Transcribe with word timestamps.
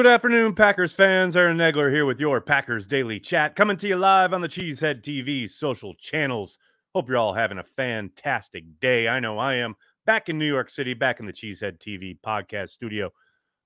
Good 0.00 0.06
afternoon, 0.06 0.54
Packers 0.54 0.94
fans. 0.94 1.36
Aaron 1.36 1.58
Nagler 1.58 1.92
here 1.92 2.06
with 2.06 2.18
your 2.20 2.40
Packers 2.40 2.86
Daily 2.86 3.20
Chat, 3.20 3.54
coming 3.54 3.76
to 3.76 3.86
you 3.86 3.96
live 3.96 4.32
on 4.32 4.40
the 4.40 4.48
Cheesehead 4.48 5.02
TV 5.02 5.46
social 5.46 5.94
channels. 5.96 6.56
Hope 6.94 7.06
you're 7.06 7.18
all 7.18 7.34
having 7.34 7.58
a 7.58 7.62
fantastic 7.62 8.64
day. 8.80 9.08
I 9.08 9.20
know 9.20 9.38
I 9.38 9.56
am. 9.56 9.74
Back 10.06 10.30
in 10.30 10.38
New 10.38 10.46
York 10.46 10.70
City, 10.70 10.94
back 10.94 11.20
in 11.20 11.26
the 11.26 11.34
Cheesehead 11.34 11.80
TV 11.80 12.18
podcast 12.24 12.70
studio. 12.70 13.10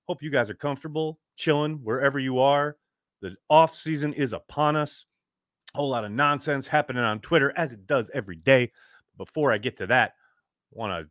Hope 0.09 0.25
you 0.25 0.31
guys 0.31 0.51
are 0.51 0.55
comfortable, 0.55 1.21
chilling 1.37 1.75
wherever 1.85 2.19
you 2.19 2.41
are. 2.41 2.79
The 3.23 3.37
off 3.49 3.77
season 3.77 4.13
is 4.13 4.33
upon 4.33 4.75
us. 4.75 5.07
A 5.73 5.79
whole 5.79 5.91
lot 5.91 6.05
of 6.05 6.11
nonsense 6.11 6.67
happening 6.67 7.05
on 7.05 7.21
Twitter, 7.21 7.53
as 7.57 7.73
it 7.73 7.87
does 7.87 8.11
every 8.13 8.35
day. 8.35 8.73
Before 9.17 9.53
I 9.53 9.59
get 9.59 9.77
to 9.77 9.87
that, 9.87 10.15
want 10.73 11.01
to 11.01 11.09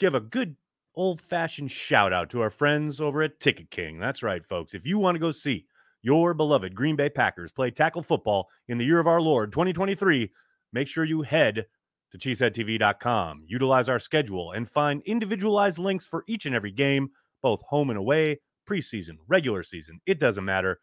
give 0.00 0.16
a 0.16 0.20
good 0.20 0.56
old 0.96 1.20
fashioned 1.20 1.70
shout 1.70 2.12
out 2.12 2.30
to 2.30 2.40
our 2.40 2.50
friends 2.50 3.00
over 3.00 3.22
at 3.22 3.38
Ticket 3.38 3.70
King. 3.70 3.98
That's 3.98 4.22
right, 4.22 4.44
folks. 4.44 4.74
If 4.74 4.86
you 4.86 4.98
want 4.98 5.14
to 5.14 5.20
go 5.20 5.30
see 5.30 5.66
your 6.02 6.34
beloved 6.34 6.74
Green 6.74 6.96
Bay 6.96 7.08
Packers 7.08 7.52
play 7.52 7.70
tackle 7.70 8.02
football 8.02 8.48
in 8.68 8.78
the 8.78 8.84
year 8.84 8.98
of 8.98 9.06
our 9.06 9.20
Lord 9.20 9.52
2023, 9.52 10.32
make 10.72 10.88
sure 10.88 11.04
you 11.04 11.22
head 11.22 11.66
to 12.12 12.18
cheeseheadtv.com, 12.18 13.44
utilize 13.46 13.88
our 13.88 13.98
schedule, 13.98 14.52
and 14.52 14.68
find 14.68 15.02
individualized 15.04 15.78
links 15.78 16.06
for 16.06 16.24
each 16.26 16.46
and 16.46 16.54
every 16.54 16.72
game, 16.72 17.10
both 17.42 17.60
home 17.62 17.90
and 17.90 17.98
away, 17.98 18.40
preseason, 18.68 19.16
regular 19.28 19.62
season. 19.62 20.00
It 20.06 20.18
doesn't 20.18 20.44
matter. 20.44 20.80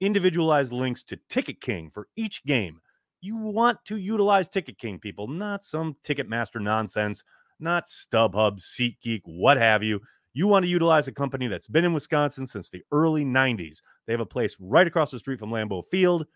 Individualized 0.00 0.72
links 0.72 1.02
to 1.04 1.18
Ticket 1.28 1.60
King 1.60 1.90
for 1.90 2.08
each 2.16 2.44
game. 2.44 2.80
You 3.20 3.36
want 3.36 3.78
to 3.86 3.96
utilize 3.96 4.48
Ticket 4.48 4.78
King, 4.78 4.98
people, 4.98 5.28
not 5.28 5.64
some 5.64 5.96
Ticketmaster 6.04 6.60
nonsense 6.60 7.24
not 7.64 7.86
StubHub, 7.86 8.60
SeatGeek, 8.60 9.22
what 9.24 9.56
have 9.56 9.82
you. 9.82 10.00
You 10.34 10.46
want 10.46 10.64
to 10.64 10.70
utilize 10.70 11.08
a 11.08 11.12
company 11.12 11.48
that's 11.48 11.66
been 11.66 11.84
in 11.84 11.92
Wisconsin 11.92 12.46
since 12.46 12.70
the 12.70 12.82
early 12.92 13.24
90s. 13.24 13.78
They 14.06 14.12
have 14.12 14.20
a 14.20 14.26
place 14.26 14.56
right 14.60 14.86
across 14.86 15.10
the 15.10 15.18
street 15.18 15.40
from 15.40 15.50
Lambeau 15.50 15.84
Field. 15.90 16.26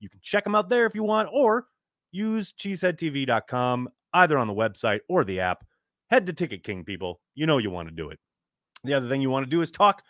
You 0.00 0.08
can 0.08 0.20
check 0.22 0.44
them 0.44 0.54
out 0.54 0.68
there 0.68 0.86
if 0.86 0.94
you 0.94 1.02
want, 1.02 1.28
or 1.32 1.66
use 2.10 2.52
cheeseheadtv.com 2.52 3.88
either 4.14 4.38
on 4.38 4.46
the 4.46 4.54
website 4.54 5.00
or 5.08 5.24
the 5.24 5.40
app. 5.40 5.64
Head 6.10 6.26
to 6.26 6.32
Ticket 6.32 6.64
King, 6.64 6.84
people. 6.84 7.20
You 7.34 7.46
know 7.46 7.58
you 7.58 7.70
want 7.70 7.88
to 7.88 7.94
do 7.94 8.10
it. 8.10 8.18
The 8.84 8.94
other 8.94 9.08
thing 9.08 9.20
you 9.20 9.30
want 9.30 9.44
to 9.44 9.50
do 9.50 9.60
is 9.60 9.70
talk 9.70 10.02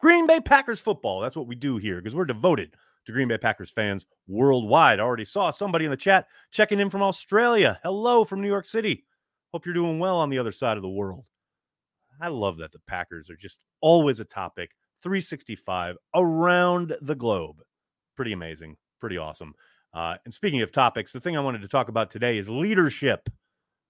Green 0.00 0.26
Bay 0.26 0.40
Packers 0.40 0.80
football. 0.80 1.20
That's 1.20 1.36
what 1.36 1.46
we 1.46 1.54
do 1.54 1.76
here 1.76 1.96
because 1.96 2.14
we're 2.14 2.24
devoted 2.24 2.74
to 3.06 3.12
Green 3.12 3.28
Bay 3.28 3.38
Packers 3.38 3.70
fans 3.70 4.06
worldwide. 4.26 5.00
I 5.00 5.04
already 5.04 5.24
saw 5.24 5.50
somebody 5.50 5.84
in 5.84 5.90
the 5.90 5.96
chat 5.96 6.26
checking 6.50 6.80
in 6.80 6.90
from 6.90 7.02
Australia. 7.02 7.78
Hello 7.82 8.24
from 8.24 8.40
New 8.40 8.48
York 8.48 8.66
City. 8.66 9.04
Hope 9.56 9.64
you're 9.64 9.72
doing 9.72 9.98
well 9.98 10.18
on 10.18 10.28
the 10.28 10.38
other 10.38 10.52
side 10.52 10.76
of 10.76 10.82
the 10.82 10.88
world. 10.90 11.24
I 12.20 12.28
love 12.28 12.58
that 12.58 12.72
the 12.72 12.78
Packers 12.86 13.30
are 13.30 13.36
just 13.36 13.60
always 13.80 14.20
a 14.20 14.24
topic, 14.26 14.72
365 15.02 15.96
around 16.14 16.94
the 17.00 17.14
globe. 17.14 17.62
Pretty 18.16 18.34
amazing, 18.34 18.76
pretty 19.00 19.16
awesome. 19.16 19.54
Uh, 19.94 20.16
and 20.26 20.34
speaking 20.34 20.60
of 20.60 20.72
topics, 20.72 21.10
the 21.10 21.20
thing 21.20 21.38
I 21.38 21.40
wanted 21.40 21.62
to 21.62 21.68
talk 21.68 21.88
about 21.88 22.10
today 22.10 22.36
is 22.36 22.50
leadership. 22.50 23.30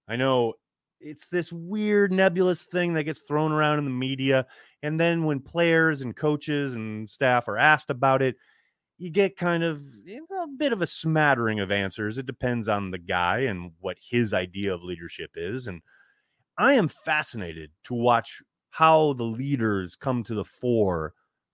I 0.06 0.14
know 0.14 0.52
it's 1.00 1.26
this 1.26 1.52
weird 1.52 2.12
nebulous 2.12 2.66
thing 2.66 2.92
that 2.94 3.02
gets 3.02 3.22
thrown 3.22 3.50
around 3.50 3.80
in 3.80 3.84
the 3.86 3.90
media. 3.90 4.46
And 4.84 5.00
then 5.00 5.24
when 5.24 5.40
players 5.40 6.00
and 6.00 6.14
coaches 6.14 6.76
and 6.76 7.10
staff 7.10 7.48
are 7.48 7.58
asked 7.58 7.90
about 7.90 8.22
it, 8.22 8.36
you 8.98 9.10
get 9.10 9.36
kind 9.36 9.62
of 9.62 9.82
a 10.08 10.46
bit 10.56 10.72
of 10.72 10.82
a 10.82 10.86
smattering 10.86 11.60
of 11.60 11.70
answers. 11.70 12.18
It 12.18 12.26
depends 12.26 12.68
on 12.68 12.90
the 12.90 12.98
guy 12.98 13.40
and 13.40 13.72
what 13.80 13.98
his 14.00 14.32
idea 14.32 14.74
of 14.74 14.82
leadership 14.82 15.32
is. 15.34 15.66
And 15.66 15.82
I 16.58 16.74
am 16.74 16.88
fascinated 16.88 17.70
to 17.84 17.94
watch 17.94 18.42
how 18.70 19.12
the 19.14 19.24
leaders 19.24 19.96
come 19.96 20.22
to 20.24 20.34
the 20.34 20.44
fore 20.44 21.12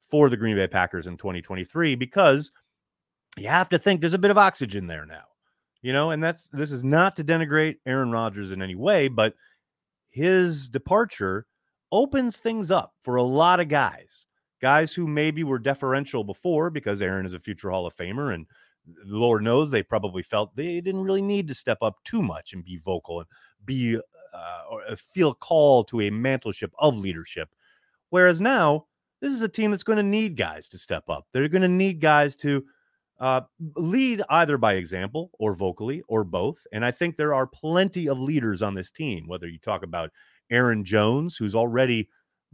for 0.08 0.28
the 0.28 0.36
Green 0.36 0.56
Bay 0.56 0.68
Packers 0.68 1.06
in 1.06 1.16
2023 1.16 1.96
because 1.96 2.52
you 3.36 3.48
have 3.48 3.68
to 3.70 3.78
think 3.78 4.00
there's 4.00 4.14
a 4.14 4.18
bit 4.18 4.30
of 4.30 4.38
oxygen 4.38 4.86
there 4.86 5.06
now. 5.06 5.24
You 5.80 5.92
know, 5.92 6.12
and 6.12 6.22
that's 6.22 6.48
this 6.52 6.70
is 6.70 6.84
not 6.84 7.16
to 7.16 7.24
denigrate 7.24 7.76
Aaron 7.86 8.12
Rodgers 8.12 8.52
in 8.52 8.62
any 8.62 8.76
way, 8.76 9.08
but 9.08 9.34
his 10.10 10.68
departure 10.68 11.46
opens 11.90 12.38
things 12.38 12.70
up 12.70 12.94
for 13.02 13.16
a 13.16 13.22
lot 13.22 13.58
of 13.58 13.68
guys 13.68 14.26
guys 14.62 14.94
who 14.94 15.06
maybe 15.06 15.44
were 15.44 15.58
deferential 15.58 16.24
before 16.24 16.70
because 16.70 17.02
Aaron 17.02 17.26
is 17.26 17.34
a 17.34 17.40
future 17.40 17.70
Hall 17.70 17.84
of 17.84 17.96
Famer 17.96 18.32
and 18.32 18.46
Lord 19.04 19.42
knows 19.42 19.70
they 19.70 19.82
probably 19.82 20.22
felt 20.22 20.56
they 20.56 20.80
didn't 20.80 21.02
really 21.02 21.22
need 21.22 21.48
to 21.48 21.54
step 21.54 21.78
up 21.82 22.02
too 22.04 22.22
much 22.22 22.52
and 22.52 22.64
be 22.64 22.78
vocal 22.78 23.20
and 23.20 23.28
be 23.64 23.96
uh, 23.96 24.62
or 24.70 24.82
uh, 24.88 24.96
feel 24.96 25.34
called 25.34 25.88
to 25.88 26.00
a 26.00 26.10
mantleship 26.10 26.70
of 26.78 26.96
leadership. 26.96 27.48
Whereas 28.10 28.40
now, 28.40 28.86
this 29.20 29.32
is 29.32 29.42
a 29.42 29.48
team 29.48 29.70
that's 29.70 29.84
going 29.84 29.98
to 29.98 30.02
need 30.02 30.36
guys 30.36 30.68
to 30.68 30.78
step 30.78 31.08
up. 31.08 31.26
They're 31.32 31.48
going 31.48 31.62
to 31.62 31.68
need 31.68 32.00
guys 32.00 32.34
to 32.36 32.64
uh, 33.20 33.42
lead 33.76 34.22
either 34.30 34.58
by 34.58 34.74
example 34.74 35.30
or 35.38 35.54
vocally 35.54 36.02
or 36.08 36.24
both. 36.24 36.66
And 36.72 36.84
I 36.84 36.90
think 36.90 37.16
there 37.16 37.34
are 37.34 37.46
plenty 37.46 38.08
of 38.08 38.18
leaders 38.18 38.62
on 38.62 38.74
this 38.74 38.90
team, 38.90 39.28
whether 39.28 39.46
you 39.46 39.58
talk 39.58 39.84
about 39.84 40.10
Aaron 40.50 40.84
Jones, 40.84 41.36
who's 41.36 41.54
already 41.54 42.08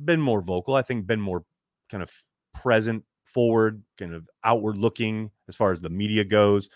been 0.05 0.21
more 0.21 0.43
vocal, 0.43 0.75
I 0.75 0.83
think 0.83 1.07
been 1.07 1.21
more 1.21 1.45
kind 1.91 2.03
of 2.03 2.13
present, 2.55 3.05
forward, 3.25 3.83
kind 3.99 4.15
of 4.15 4.29
outward 4.45 4.77
looking 4.77 5.31
as 5.49 5.57
far 5.57 5.73
as 5.73 5.81
the 5.81 5.91
media 5.91 6.25
goes. 6.25 6.69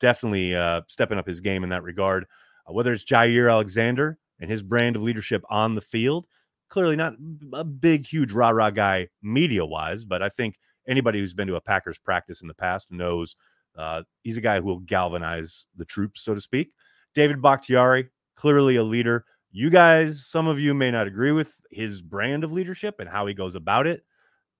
Definitely 0.00 0.54
uh, 0.54 0.82
stepping 0.88 1.18
up 1.18 1.26
his 1.26 1.40
game 1.40 1.64
in 1.64 1.70
that 1.70 1.82
regard. 1.82 2.26
Uh, 2.68 2.72
whether 2.72 2.92
it's 2.92 3.04
Jaire 3.04 3.50
Alexander 3.50 4.18
and 4.40 4.50
his 4.50 4.62
brand 4.62 4.96
of 4.96 5.02
leadership 5.02 5.42
on 5.50 5.74
the 5.74 5.80
field, 5.80 6.26
clearly 6.68 6.96
not 6.96 7.14
a 7.52 7.64
big, 7.64 8.06
huge 8.06 8.32
rah 8.32 8.50
rah 8.50 8.70
guy 8.70 9.08
media 9.22 9.64
wise, 9.64 10.04
but 10.04 10.22
I 10.22 10.28
think 10.28 10.58
anybody 10.88 11.18
who's 11.18 11.34
been 11.34 11.48
to 11.48 11.56
a 11.56 11.60
Packers 11.60 11.98
practice 11.98 12.42
in 12.42 12.48
the 12.48 12.54
past 12.54 12.90
knows 12.90 13.36
uh, 13.76 14.02
he's 14.22 14.36
a 14.36 14.42
guy 14.42 14.60
who 14.60 14.66
will 14.66 14.80
galvanize 14.80 15.66
the 15.76 15.84
troops, 15.84 16.22
so 16.22 16.34
to 16.34 16.40
speak. 16.40 16.72
David 17.14 17.40
Bakhtiari, 17.40 18.08
clearly 18.34 18.76
a 18.76 18.82
leader. 18.82 19.24
You 19.50 19.70
guys, 19.70 20.26
some 20.26 20.46
of 20.46 20.58
you 20.60 20.74
may 20.74 20.90
not 20.90 21.06
agree 21.06 21.32
with 21.32 21.54
his 21.70 22.02
brand 22.02 22.44
of 22.44 22.52
leadership 22.52 22.96
and 23.00 23.08
how 23.08 23.26
he 23.26 23.34
goes 23.34 23.54
about 23.54 23.86
it. 23.86 24.04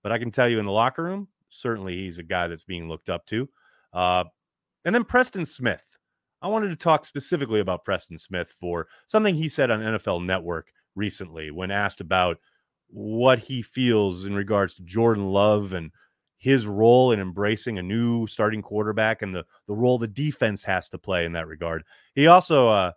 But 0.06 0.12
I 0.12 0.18
can 0.18 0.30
tell 0.30 0.48
you 0.48 0.60
in 0.60 0.66
the 0.66 0.70
locker 0.70 1.02
room, 1.02 1.26
certainly 1.48 1.96
he's 1.96 2.18
a 2.18 2.22
guy 2.22 2.46
that's 2.46 2.62
being 2.62 2.88
looked 2.88 3.10
up 3.10 3.26
to. 3.26 3.48
Uh, 3.92 4.22
and 4.84 4.94
then 4.94 5.02
Preston 5.02 5.44
Smith. 5.44 5.98
I 6.40 6.46
wanted 6.46 6.68
to 6.68 6.76
talk 6.76 7.04
specifically 7.06 7.58
about 7.58 7.84
Preston 7.84 8.16
Smith 8.16 8.54
for 8.60 8.86
something 9.08 9.34
he 9.34 9.48
said 9.48 9.68
on 9.68 9.80
NFL 9.80 10.24
Network 10.24 10.68
recently 10.94 11.50
when 11.50 11.72
asked 11.72 12.00
about 12.00 12.38
what 12.86 13.40
he 13.40 13.62
feels 13.62 14.26
in 14.26 14.36
regards 14.36 14.74
to 14.74 14.84
Jordan 14.84 15.26
Love 15.26 15.72
and 15.72 15.90
his 16.38 16.68
role 16.68 17.10
in 17.10 17.18
embracing 17.18 17.76
a 17.76 17.82
new 17.82 18.28
starting 18.28 18.62
quarterback 18.62 19.22
and 19.22 19.34
the 19.34 19.44
the 19.66 19.74
role 19.74 19.98
the 19.98 20.06
defense 20.06 20.62
has 20.62 20.88
to 20.90 20.98
play 20.98 21.24
in 21.24 21.32
that 21.32 21.48
regard. 21.48 21.82
He 22.14 22.28
also 22.28 22.68
uh, 22.68 22.92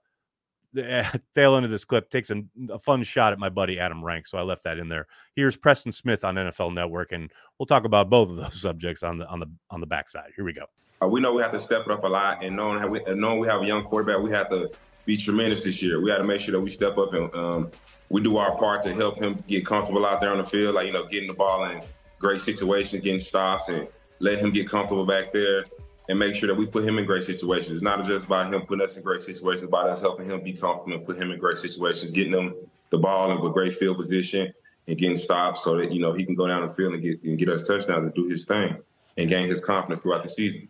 tail 1.35 1.56
end 1.56 1.66
of 1.66 1.72
this 1.72 1.85
clip 1.85 2.09
takes 2.09 2.30
a, 2.30 2.44
a, 2.69 2.80
fun 2.80 3.03
shot 3.03 3.34
at 3.34 3.40
my 3.40 3.50
buddy 3.50 3.80
Adam 3.80 4.03
Rank, 4.03 4.28
so 4.28 4.38
I 4.38 4.41
left 4.41 4.63
that 4.66 4.78
in 4.78 4.88
there. 4.88 5.07
Here's 5.35 5.56
Preston 5.56 5.91
Smith 5.91 6.24
on 6.24 6.35
NFL 6.35 6.74
Network, 6.74 7.12
and 7.12 7.31
we'll 7.57 7.66
talk 7.66 7.85
about 7.85 8.09
both 8.09 8.30
of 8.30 8.35
those 8.35 8.62
subjects 8.62 9.03
on 9.03 9.18
the 9.18 9.28
on 9.28 9.40
the 9.40 9.50
on 9.72 9.79
the 9.79 9.88
backside. 9.88 10.31
Here 10.35 10.46
we 10.46 10.53
go. 10.53 10.66
Uh, 11.02 11.08
we 11.08 11.22
know 11.22 11.34
we 11.34 11.41
have 11.41 11.52
to 11.53 11.59
step 11.59 11.84
it 11.85 11.91
up 11.91 12.03
a 12.03 12.08
lot, 12.08 12.44
and 12.44 12.56
knowing 12.56 12.79
how 12.79 12.88
we 12.88 13.02
knowing 13.08 13.40
we 13.40 13.47
have 13.47 13.62
a 13.62 13.66
young 13.66 13.84
quarterback, 13.84 14.22
we 14.22 14.31
have 14.31 14.50
to 14.50 14.70
be 15.05 15.17
tremendous 15.17 15.64
this 15.64 15.82
year. 15.82 16.02
We 16.02 16.09
got 16.09 16.20
to 16.20 16.23
make 16.23 16.41
sure 16.41 16.52
that 16.52 16.61
we 16.61 16.70
step 16.70 16.97
up 16.97 17.14
and 17.14 17.34
um, 17.34 17.72
we 18.09 18.22
do 18.22 18.38
our 18.38 18.55
part 18.58 18.84
to 18.84 18.94
help 18.94 19.20
him 19.20 19.44
get 19.47 19.66
comfortable 19.66 20.05
out 20.05 20.22
there 20.22 20.32
on 20.32 20.38
the 20.38 20.44
field, 20.44 20.76
like 20.76 20.85
you 20.85 20.94
know, 20.94 21.08
getting 21.08 21.29
the 21.29 21.35
ball 21.35 21.66
in 21.66 21.82
great 22.20 22.41
situations, 22.41 23.02
getting 23.03 23.20
stops, 23.20 23.70
and 23.70 23.88
let 24.20 24.40
him 24.40 24.52
get 24.52 24.70
comfortable 24.70 25.05
back 25.05 25.32
there 25.32 25.66
and 26.09 26.17
make 26.17 26.35
sure 26.35 26.47
that 26.47 26.56
we 26.56 26.66
put 26.66 26.84
him 26.84 26.97
in 26.97 27.06
great 27.06 27.23
situations. 27.23 27.72
It's 27.72 27.84
not 27.84 28.03
just 28.06 28.26
about 28.26 28.52
him 28.52 28.64
putting 28.64 28.84
us 28.84 28.97
in 28.97 29.03
great 29.03 29.22
situations, 29.22 29.61
about 29.61 29.90
us 29.90 30.02
helping 30.02 30.29
him 30.29 30.44
be 30.44 30.53
confident, 30.53 31.06
put 31.06 31.22
him 31.22 31.32
in 31.32 31.40
great 31.40 31.59
situations, 31.59 32.11
getting 32.11 32.34
him 32.34 32.56
the 32.90 32.97
ball 32.97 33.32
in 33.32 33.38
a 33.38 33.53
great 33.53 33.78
field 33.78 33.97
position 33.97 34.52
and 34.88 34.97
getting 34.97 35.16
stops 35.16 35.64
so 35.64 35.78
that, 35.78 35.91
you 35.91 36.02
know, 36.02 36.11
he 36.11 36.26
can 36.26 36.34
go 36.34 36.47
down 36.47 36.67
the 36.67 36.73
field 36.73 36.96
and 36.96 37.03
get 37.03 37.23
and 37.23 37.38
get 37.38 37.47
us 37.47 37.66
touchdowns 37.66 38.06
and 38.06 38.14
do 38.16 38.28
his 38.28 38.46
thing 38.46 38.76
and 39.17 39.29
gain 39.29 39.47
his 39.47 39.64
confidence 39.64 40.02
throughout 40.02 40.23
the 40.23 40.29
season. 40.29 40.67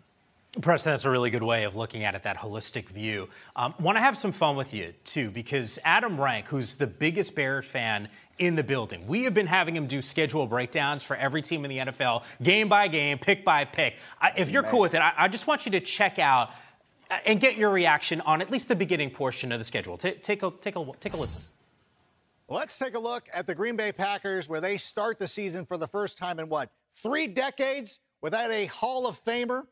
Preston, 0.61 0.93
that's 0.93 1.05
a 1.05 1.09
really 1.11 1.29
good 1.29 1.43
way 1.43 1.63
of 1.63 1.75
looking 1.75 2.03
at 2.03 2.15
it, 2.15 2.23
that 2.23 2.37
holistic 2.37 2.89
view. 2.89 3.29
Um, 3.55 3.75
Want 3.79 3.97
to 3.97 4.01
have 4.01 4.17
some 4.17 4.31
fun 4.31 4.55
with 4.55 4.73
you, 4.73 4.93
too, 5.03 5.29
because 5.29 5.77
Adam 5.85 6.19
Rank, 6.19 6.47
who's 6.47 6.75
the 6.75 6.87
biggest 6.87 7.35
Bears 7.35 7.65
fan 7.65 8.09
in 8.39 8.55
the 8.55 8.63
building. 8.63 9.05
We 9.05 9.25
have 9.25 9.33
been 9.33 9.47
having 9.47 9.75
him 9.75 9.85
do 9.85 10.01
schedule 10.01 10.47
breakdowns 10.47 11.03
for 11.03 11.15
every 11.15 11.41
team 11.41 11.65
in 11.65 11.69
the 11.69 11.77
NFL, 11.77 12.23
game 12.41 12.69
by 12.69 12.87
game, 12.87 13.19
pick 13.19 13.45
by 13.45 13.65
pick. 13.65 13.95
I, 14.19 14.31
if 14.37 14.49
you're 14.49 14.63
cool 14.63 14.79
with 14.79 14.93
it, 14.93 15.01
I, 15.01 15.13
I, 15.17 15.27
just 15.27 15.45
want 15.45 15.65
you 15.65 15.73
to 15.73 15.81
check 15.81 16.17
out 16.17 16.51
uh, 17.11 17.17
and 17.25 17.39
get 17.39 17.57
your 17.57 17.69
reaction 17.69 18.21
on 18.21 18.41
at 18.41 18.49
least 18.49 18.69
the 18.69 18.75
beginning 18.75 19.11
portion 19.11 19.51
of 19.51 19.59
the 19.59 19.65
schedule. 19.65 19.97
T- 19.97 20.13
take 20.13 20.41
a 20.41 20.51
take 20.61 20.77
a 20.77 20.91
take 21.01 21.13
a 21.13 21.17
listen. 21.17 21.41
Let's 22.47 22.79
take 22.79 22.95
a 22.95 22.99
look 22.99 23.27
at 23.33 23.45
the 23.45 23.53
Green 23.53 23.75
Bay 23.75 23.91
Packers, 23.91 24.49
where 24.49 24.61
they 24.61 24.77
start 24.77 25.19
the 25.19 25.27
season 25.27 25.65
for 25.65 25.77
the 25.77 25.87
first 25.87 26.17
time 26.17 26.39
in 26.39 26.49
what 26.49 26.71
three 26.93 27.27
decades 27.27 27.99
without 28.21 28.49
a 28.51 28.65
Hall 28.67 29.05
of 29.05 29.23
Famer 29.23 29.65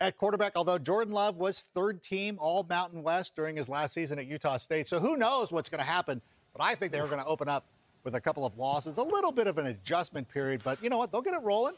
at 0.00 0.16
quarterback. 0.16 0.52
Although 0.56 0.78
Jordan 0.78 1.12
Love 1.12 1.36
was 1.36 1.64
third 1.74 2.02
team 2.02 2.38
All 2.40 2.66
Mountain 2.68 3.02
West 3.02 3.36
during 3.36 3.56
his 3.56 3.68
last 3.68 3.94
season 3.94 4.18
at 4.18 4.26
Utah 4.26 4.56
State, 4.56 4.88
so 4.88 4.98
who 4.98 5.16
knows 5.16 5.52
what's 5.52 5.68
going 5.68 5.80
to 5.80 5.90
happen? 5.90 6.20
But 6.56 6.64
I 6.64 6.74
think 6.74 6.92
they 6.92 7.00
were 7.00 7.08
going 7.08 7.22
to 7.22 7.26
open 7.26 7.48
up 7.48 7.64
with 8.02 8.14
a 8.14 8.20
couple 8.20 8.46
of 8.46 8.56
losses, 8.56 8.96
a 8.96 9.02
little 9.02 9.32
bit 9.32 9.46
of 9.46 9.58
an 9.58 9.66
adjustment 9.66 10.28
period, 10.28 10.62
but 10.64 10.82
you 10.82 10.88
know 10.88 10.98
what? 10.98 11.12
They'll 11.12 11.20
get 11.20 11.34
it 11.34 11.42
rolling. 11.42 11.74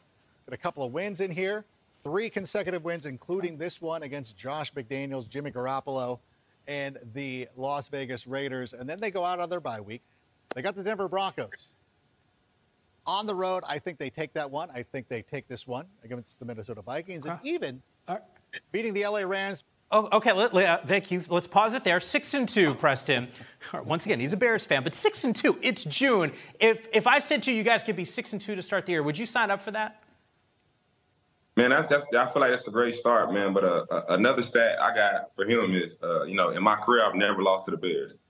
Get 0.47 0.55
a 0.55 0.57
couple 0.57 0.85
of 0.85 0.93
wins 0.93 1.21
in 1.21 1.31
here, 1.31 1.65
three 2.03 2.31
consecutive 2.31 2.85
wins, 2.85 3.07
including 3.07 3.57
this 3.57 3.83
one 3.83 4.03
against 4.03 4.37
Josh 4.37 4.73
McDaniels, 4.73 5.29
Jimmy 5.29 5.51
Garoppolo, 5.51 6.19
and 6.69 6.99
the 7.13 7.49
Las 7.57 7.89
Vegas 7.89 8.27
Raiders. 8.27 8.73
And 8.73 8.89
then 8.89 8.99
they 8.99 9.11
go 9.11 9.25
out 9.25 9.41
on 9.41 9.51
their 9.51 9.61
bye 9.61 9.81
week. 9.81 10.03
They 10.55 10.63
got 10.63 10.77
the 10.77 10.85
Denver 10.85 11.09
Broncos. 11.09 11.73
On 13.05 13.27
the 13.27 13.35
road, 13.35 13.65
I 13.67 13.81
think 13.81 13.99
they 13.99 14.11
take 14.11 14.33
that 14.35 14.49
one. 14.49 14.71
I 14.73 14.85
think 14.85 15.09
they 15.09 15.23
take 15.23 15.49
this 15.49 15.67
one 15.67 15.87
against 16.05 16.39
the 16.39 16.45
Minnesota 16.45 16.83
Vikings. 16.83 17.27
And 17.27 17.39
even 17.43 17.83
beating 18.73 18.95
the 18.95 19.07
LA 19.07 19.21
Rams 19.21 19.65
Oh, 19.95 20.09
okay, 20.11 20.33
let, 20.33 20.55
let, 20.55 20.67
uh, 20.67 20.79
thank 20.87 21.11
you. 21.11 21.23
Let's 21.29 21.47
pause 21.47 21.75
it 21.75 21.85
there. 21.85 22.01
Six 22.01 22.33
and 22.33 22.49
two, 22.49 22.75
Preston. 22.75 23.29
Once 23.85 24.07
again, 24.07 24.21
he's 24.21 24.33
a 24.33 24.39
Bears 24.39 24.65
fan, 24.65 24.83
but 24.83 24.95
six 24.95 25.23
and 25.25 25.37
two. 25.37 25.59
It's 25.61 25.85
June. 25.85 26.33
If 26.59 26.89
if 26.95 27.07
I 27.07 27.19
said 27.19 27.43
to 27.43 27.53
you, 27.53 27.59
you 27.59 27.63
guys 27.63 27.83
could 27.83 27.95
be 27.95 28.07
six 28.07 28.33
and 28.33 28.41
two 28.41 28.55
to 28.55 28.63
start 28.63 28.87
the 28.87 28.93
year, 28.93 29.03
would 29.03 29.19
you 29.19 29.27
sign 29.27 29.51
up 29.51 29.61
for 29.61 29.71
that? 29.73 30.03
Man, 31.59 31.71
that's 31.71 31.89
that's. 31.89 32.07
I 32.07 32.33
feel 32.33 32.41
like 32.41 32.53
that's 32.53 32.67
a 32.67 32.71
great 32.71 32.95
start, 32.95 33.35
man. 33.35 33.53
But 33.53 33.65
uh, 33.65 33.85
uh, 33.91 34.05
another 34.09 34.43
stat 34.43 34.81
I 34.81 34.95
got 34.95 35.37
for 35.37 35.45
him 35.45 35.75
is, 35.75 35.99
uh, 36.03 36.23
you 36.23 36.37
know, 36.37 36.51
in 36.51 36.63
my 36.63 36.77
career, 36.77 37.05
I've 37.05 37.15
never 37.15 37.43
lost 37.43 37.67
to 37.67 37.73
the 37.73 37.77
Bears. 37.77 38.23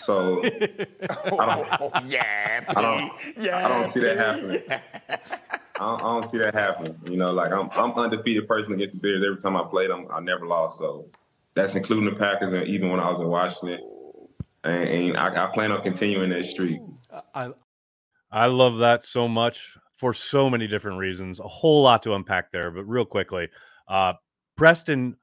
So 0.00 0.42
I 0.44 1.68
don't, 1.78 2.06
yeah, 2.08 2.64
I 2.68 2.82
don't, 2.82 3.12
yeah, 3.38 3.64
I 3.64 3.68
don't 3.68 3.88
see 3.88 4.00
that 4.00 4.16
happening. 4.16 4.62
I 4.68 4.80
don't, 5.08 5.45
I 5.80 5.98
don't, 5.98 6.30
see 6.30 6.38
that 6.38 6.54
happening. 6.54 6.98
You 7.04 7.16
know, 7.16 7.32
like 7.32 7.52
I'm, 7.52 7.68
I'm 7.72 7.92
undefeated 7.92 8.48
person 8.48 8.72
against 8.72 8.94
the 8.94 9.00
Bears. 9.00 9.22
Every 9.24 9.38
time 9.38 9.56
I 9.56 9.64
played 9.64 9.90
them, 9.90 10.06
I 10.10 10.20
never 10.20 10.46
lost. 10.46 10.78
So 10.78 11.06
that's 11.54 11.74
including 11.74 12.06
the 12.06 12.18
Packers, 12.18 12.52
and 12.52 12.66
even 12.66 12.90
when 12.90 13.00
I 13.00 13.10
was 13.10 13.20
in 13.20 13.28
Washington. 13.28 13.80
And, 14.64 14.88
and 14.88 15.16
I, 15.16 15.44
I, 15.44 15.46
plan 15.54 15.70
on 15.70 15.82
continuing 15.82 16.30
that 16.30 16.44
streak. 16.44 16.80
I, 17.34 17.50
I 18.32 18.46
love 18.46 18.78
that 18.78 19.04
so 19.04 19.28
much 19.28 19.76
for 19.94 20.12
so 20.12 20.50
many 20.50 20.66
different 20.66 20.98
reasons. 20.98 21.40
A 21.40 21.48
whole 21.48 21.82
lot 21.82 22.02
to 22.02 22.14
unpack 22.14 22.50
there, 22.50 22.70
but 22.70 22.84
real 22.84 23.04
quickly, 23.04 23.48
uh, 23.86 24.14
Preston 24.56 25.16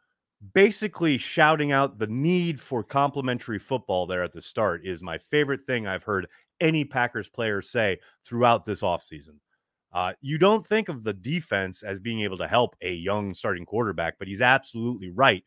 basically 0.54 1.18
shouting 1.18 1.72
out 1.72 2.00
the 2.00 2.08
need 2.08 2.60
for 2.60 2.84
complementary 2.84 3.60
football 3.60 4.06
there 4.06 4.24
at 4.24 4.34
the 4.34 4.42
start 4.42 4.86
is 4.86 5.02
my 5.02 5.18
favorite 5.18 5.66
thing 5.66 5.88
I've 5.88 6.04
heard 6.04 6.28
any 6.60 6.84
Packers 6.84 7.30
player 7.30 7.62
say 7.62 8.00
throughout 8.26 8.66
this 8.66 8.82
offseason. 8.82 9.36
Uh, 9.94 10.14
you 10.22 10.38
don't 10.38 10.66
think 10.66 10.90
of 10.90 11.04
the 11.04 11.14
defense 11.14 11.84
as 11.84 12.00
being 12.00 12.22
able 12.22 12.38
to 12.38 12.48
help 12.48 12.76
a 12.82 12.94
young 12.94 13.34
starting 13.34 13.66
quarterback, 13.66 14.18
but 14.18 14.28
he's 14.28 14.42
absolutely 14.42 15.12
right 15.12 15.44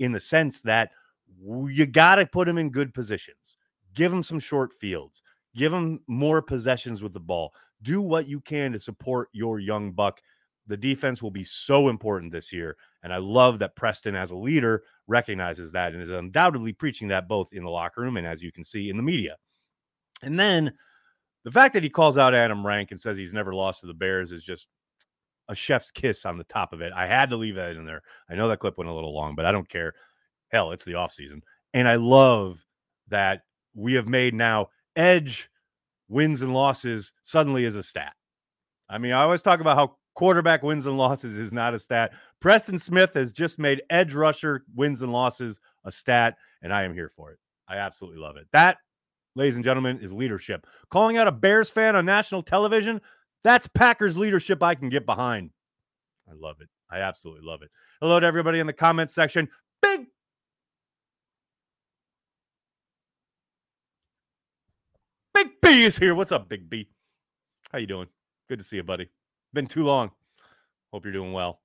in 0.00 0.10
the 0.12 0.20
sense 0.20 0.60
that 0.62 0.90
you 1.40 1.86
got 1.86 2.16
to 2.16 2.26
put 2.26 2.48
him 2.48 2.58
in 2.58 2.70
good 2.70 2.92
positions, 2.92 3.56
give 3.94 4.12
him 4.12 4.22
some 4.22 4.40
short 4.40 4.72
fields, 4.72 5.22
give 5.56 5.72
him 5.72 6.00
more 6.08 6.42
possessions 6.42 7.02
with 7.02 7.12
the 7.12 7.20
ball, 7.20 7.52
do 7.82 8.00
what 8.00 8.26
you 8.26 8.40
can 8.40 8.72
to 8.72 8.80
support 8.80 9.28
your 9.32 9.60
young 9.60 9.92
buck. 9.92 10.20
The 10.66 10.76
defense 10.76 11.22
will 11.22 11.30
be 11.30 11.44
so 11.44 11.88
important 11.88 12.32
this 12.32 12.52
year. 12.52 12.76
And 13.02 13.12
I 13.12 13.18
love 13.18 13.58
that 13.58 13.76
Preston, 13.76 14.16
as 14.16 14.30
a 14.30 14.36
leader, 14.36 14.82
recognizes 15.06 15.70
that 15.72 15.92
and 15.92 16.02
is 16.02 16.08
undoubtedly 16.08 16.72
preaching 16.72 17.08
that 17.08 17.28
both 17.28 17.52
in 17.52 17.62
the 17.62 17.70
locker 17.70 18.00
room 18.00 18.16
and 18.16 18.26
as 18.26 18.42
you 18.42 18.50
can 18.50 18.64
see 18.64 18.88
in 18.88 18.96
the 18.96 19.02
media. 19.02 19.36
And 20.22 20.40
then 20.40 20.72
the 21.44 21.50
fact 21.50 21.74
that 21.74 21.82
he 21.82 21.90
calls 21.90 22.16
out 22.16 22.34
Adam 22.34 22.66
Rank 22.66 22.90
and 22.90 23.00
says 23.00 23.16
he's 23.16 23.34
never 23.34 23.54
lost 23.54 23.80
to 23.80 23.86
the 23.86 23.94
Bears 23.94 24.32
is 24.32 24.42
just 24.42 24.66
a 25.48 25.54
chef's 25.54 25.90
kiss 25.90 26.24
on 26.24 26.38
the 26.38 26.44
top 26.44 26.72
of 26.72 26.80
it. 26.80 26.92
I 26.94 27.06
had 27.06 27.30
to 27.30 27.36
leave 27.36 27.56
that 27.56 27.76
in 27.76 27.84
there. 27.84 28.02
I 28.30 28.34
know 28.34 28.48
that 28.48 28.60
clip 28.60 28.78
went 28.78 28.90
a 28.90 28.94
little 28.94 29.14
long, 29.14 29.34
but 29.34 29.44
I 29.44 29.52
don't 29.52 29.68
care. 29.68 29.94
Hell, 30.48 30.72
it's 30.72 30.84
the 30.84 30.92
offseason. 30.92 31.40
And 31.74 31.86
I 31.86 31.96
love 31.96 32.64
that 33.08 33.42
we 33.74 33.94
have 33.94 34.08
made 34.08 34.34
now 34.34 34.68
edge 34.96 35.50
wins 36.08 36.42
and 36.42 36.54
losses 36.54 37.12
suddenly 37.22 37.64
is 37.64 37.76
a 37.76 37.82
stat. 37.82 38.14
I 38.88 38.98
mean, 38.98 39.12
I 39.12 39.22
always 39.22 39.42
talk 39.42 39.60
about 39.60 39.76
how 39.76 39.96
quarterback 40.14 40.62
wins 40.62 40.86
and 40.86 40.96
losses 40.96 41.38
is 41.38 41.52
not 41.52 41.74
a 41.74 41.78
stat. 41.78 42.12
Preston 42.40 42.78
Smith 42.78 43.14
has 43.14 43.32
just 43.32 43.58
made 43.58 43.82
edge 43.90 44.14
rusher 44.14 44.64
wins 44.74 45.02
and 45.02 45.12
losses 45.12 45.60
a 45.84 45.90
stat, 45.90 46.36
and 46.62 46.72
I 46.72 46.84
am 46.84 46.94
here 46.94 47.08
for 47.08 47.32
it. 47.32 47.38
I 47.68 47.76
absolutely 47.76 48.20
love 48.20 48.36
it. 48.36 48.46
That 48.52 48.78
ladies 49.34 49.56
and 49.56 49.64
gentlemen, 49.64 49.98
is 50.00 50.12
leadership. 50.12 50.66
Calling 50.90 51.16
out 51.16 51.28
a 51.28 51.32
Bears 51.32 51.70
fan 51.70 51.96
on 51.96 52.06
national 52.06 52.42
television, 52.42 53.00
that's 53.42 53.66
Packers 53.66 54.16
leadership 54.16 54.62
I 54.62 54.74
can 54.74 54.88
get 54.88 55.06
behind. 55.06 55.50
I 56.28 56.32
love 56.34 56.60
it. 56.60 56.68
I 56.90 57.00
absolutely 57.00 57.46
love 57.46 57.62
it. 57.62 57.70
Hello 58.00 58.20
to 58.20 58.26
everybody 58.26 58.60
in 58.60 58.66
the 58.66 58.72
comment 58.72 59.10
section. 59.10 59.48
Big 59.82 60.06
Big 65.34 65.50
B 65.60 65.82
is 65.82 65.98
here. 65.98 66.14
What's 66.14 66.32
up, 66.32 66.48
Big 66.48 66.70
B? 66.70 66.88
How 67.72 67.78
you 67.78 67.86
doing? 67.86 68.06
Good 68.48 68.58
to 68.58 68.64
see 68.64 68.76
you, 68.76 68.84
buddy. 68.84 69.10
Been 69.52 69.66
too 69.66 69.82
long. 69.82 70.12
Hope 70.92 71.04
you're 71.04 71.12
doing 71.12 71.32
well. 71.32 71.60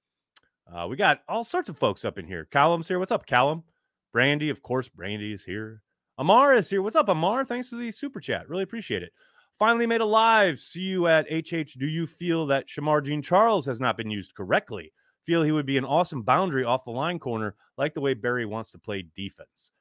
Uh, 0.73 0.87
we 0.87 0.95
got 0.95 1.21
all 1.27 1.43
sorts 1.43 1.69
of 1.69 1.77
folks 1.77 2.03
up 2.03 2.17
in 2.17 2.25
here. 2.25 2.47
Callum's 2.51 2.87
here. 2.87 2.99
What's 2.99 3.11
up, 3.11 3.25
Callum? 3.25 3.63
Brandy, 4.11 4.49
of 4.49 4.61
course. 4.63 4.89
Brandy 4.89 5.33
is 5.33 5.43
here. 5.43 5.81
Amar 6.19 6.53
is 6.53 6.69
here. 6.69 6.81
What's 6.81 6.97
up, 6.97 7.07
Amar? 7.07 7.45
Thanks 7.45 7.69
for 7.69 7.77
the 7.77 7.91
super 7.91 8.19
chat. 8.19 8.49
Really 8.49 8.63
appreciate 8.63 9.03
it. 9.03 9.13
Finally 9.57 9.87
made 9.87 10.01
a 10.01 10.05
live. 10.05 10.59
See 10.59 10.81
you 10.81 11.07
at 11.07 11.31
HH. 11.31 11.79
Do 11.79 11.87
you 11.87 12.05
feel 12.05 12.45
that 12.47 12.67
Shemar 12.67 13.05
Jean 13.05 13.21
Charles 13.21 13.65
has 13.65 13.79
not 13.79 13.95
been 13.95 14.11
used 14.11 14.35
correctly? 14.35 14.91
Feel 15.25 15.43
he 15.43 15.53
would 15.53 15.65
be 15.65 15.77
an 15.77 15.85
awesome 15.85 16.21
boundary 16.21 16.65
off 16.65 16.83
the 16.83 16.91
line 16.91 17.19
corner, 17.19 17.55
like 17.77 17.93
the 17.93 18.01
way 18.01 18.15
Barry 18.15 18.45
wants 18.45 18.69
to 18.71 18.77
play 18.77 19.05
defense. 19.15 19.71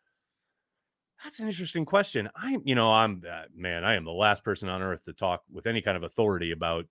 That's 1.25 1.41
an 1.41 1.49
interesting 1.49 1.85
question. 1.85 2.29
I'm, 2.37 2.63
you 2.65 2.77
know, 2.77 2.93
I'm 2.93 3.25
uh, 3.29 3.47
man, 3.53 3.83
I 3.83 3.97
am 3.97 4.05
the 4.05 4.13
last 4.13 4.45
person 4.45 4.69
on 4.69 4.81
earth 4.81 5.05
to 5.07 5.13
talk 5.13 5.43
with 5.53 5.67
any 5.67 5.83
kind 5.83 5.97
of 5.97 6.05
authority 6.05 6.53
about 6.53 6.87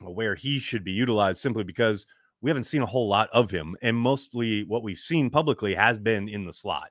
where 0.00 0.36
he 0.36 0.60
should 0.60 0.84
be 0.84 0.92
utilized 0.92 1.40
simply 1.40 1.64
because 1.64 2.06
we 2.40 2.48
haven't 2.50 2.64
seen 2.64 2.82
a 2.82 2.86
whole 2.86 3.08
lot 3.08 3.30
of 3.32 3.50
him. 3.50 3.76
And 3.82 3.96
mostly 3.96 4.62
what 4.62 4.84
we've 4.84 4.96
seen 4.96 5.28
publicly 5.28 5.74
has 5.74 5.98
been 5.98 6.28
in 6.28 6.44
the 6.44 6.52
slot. 6.52 6.90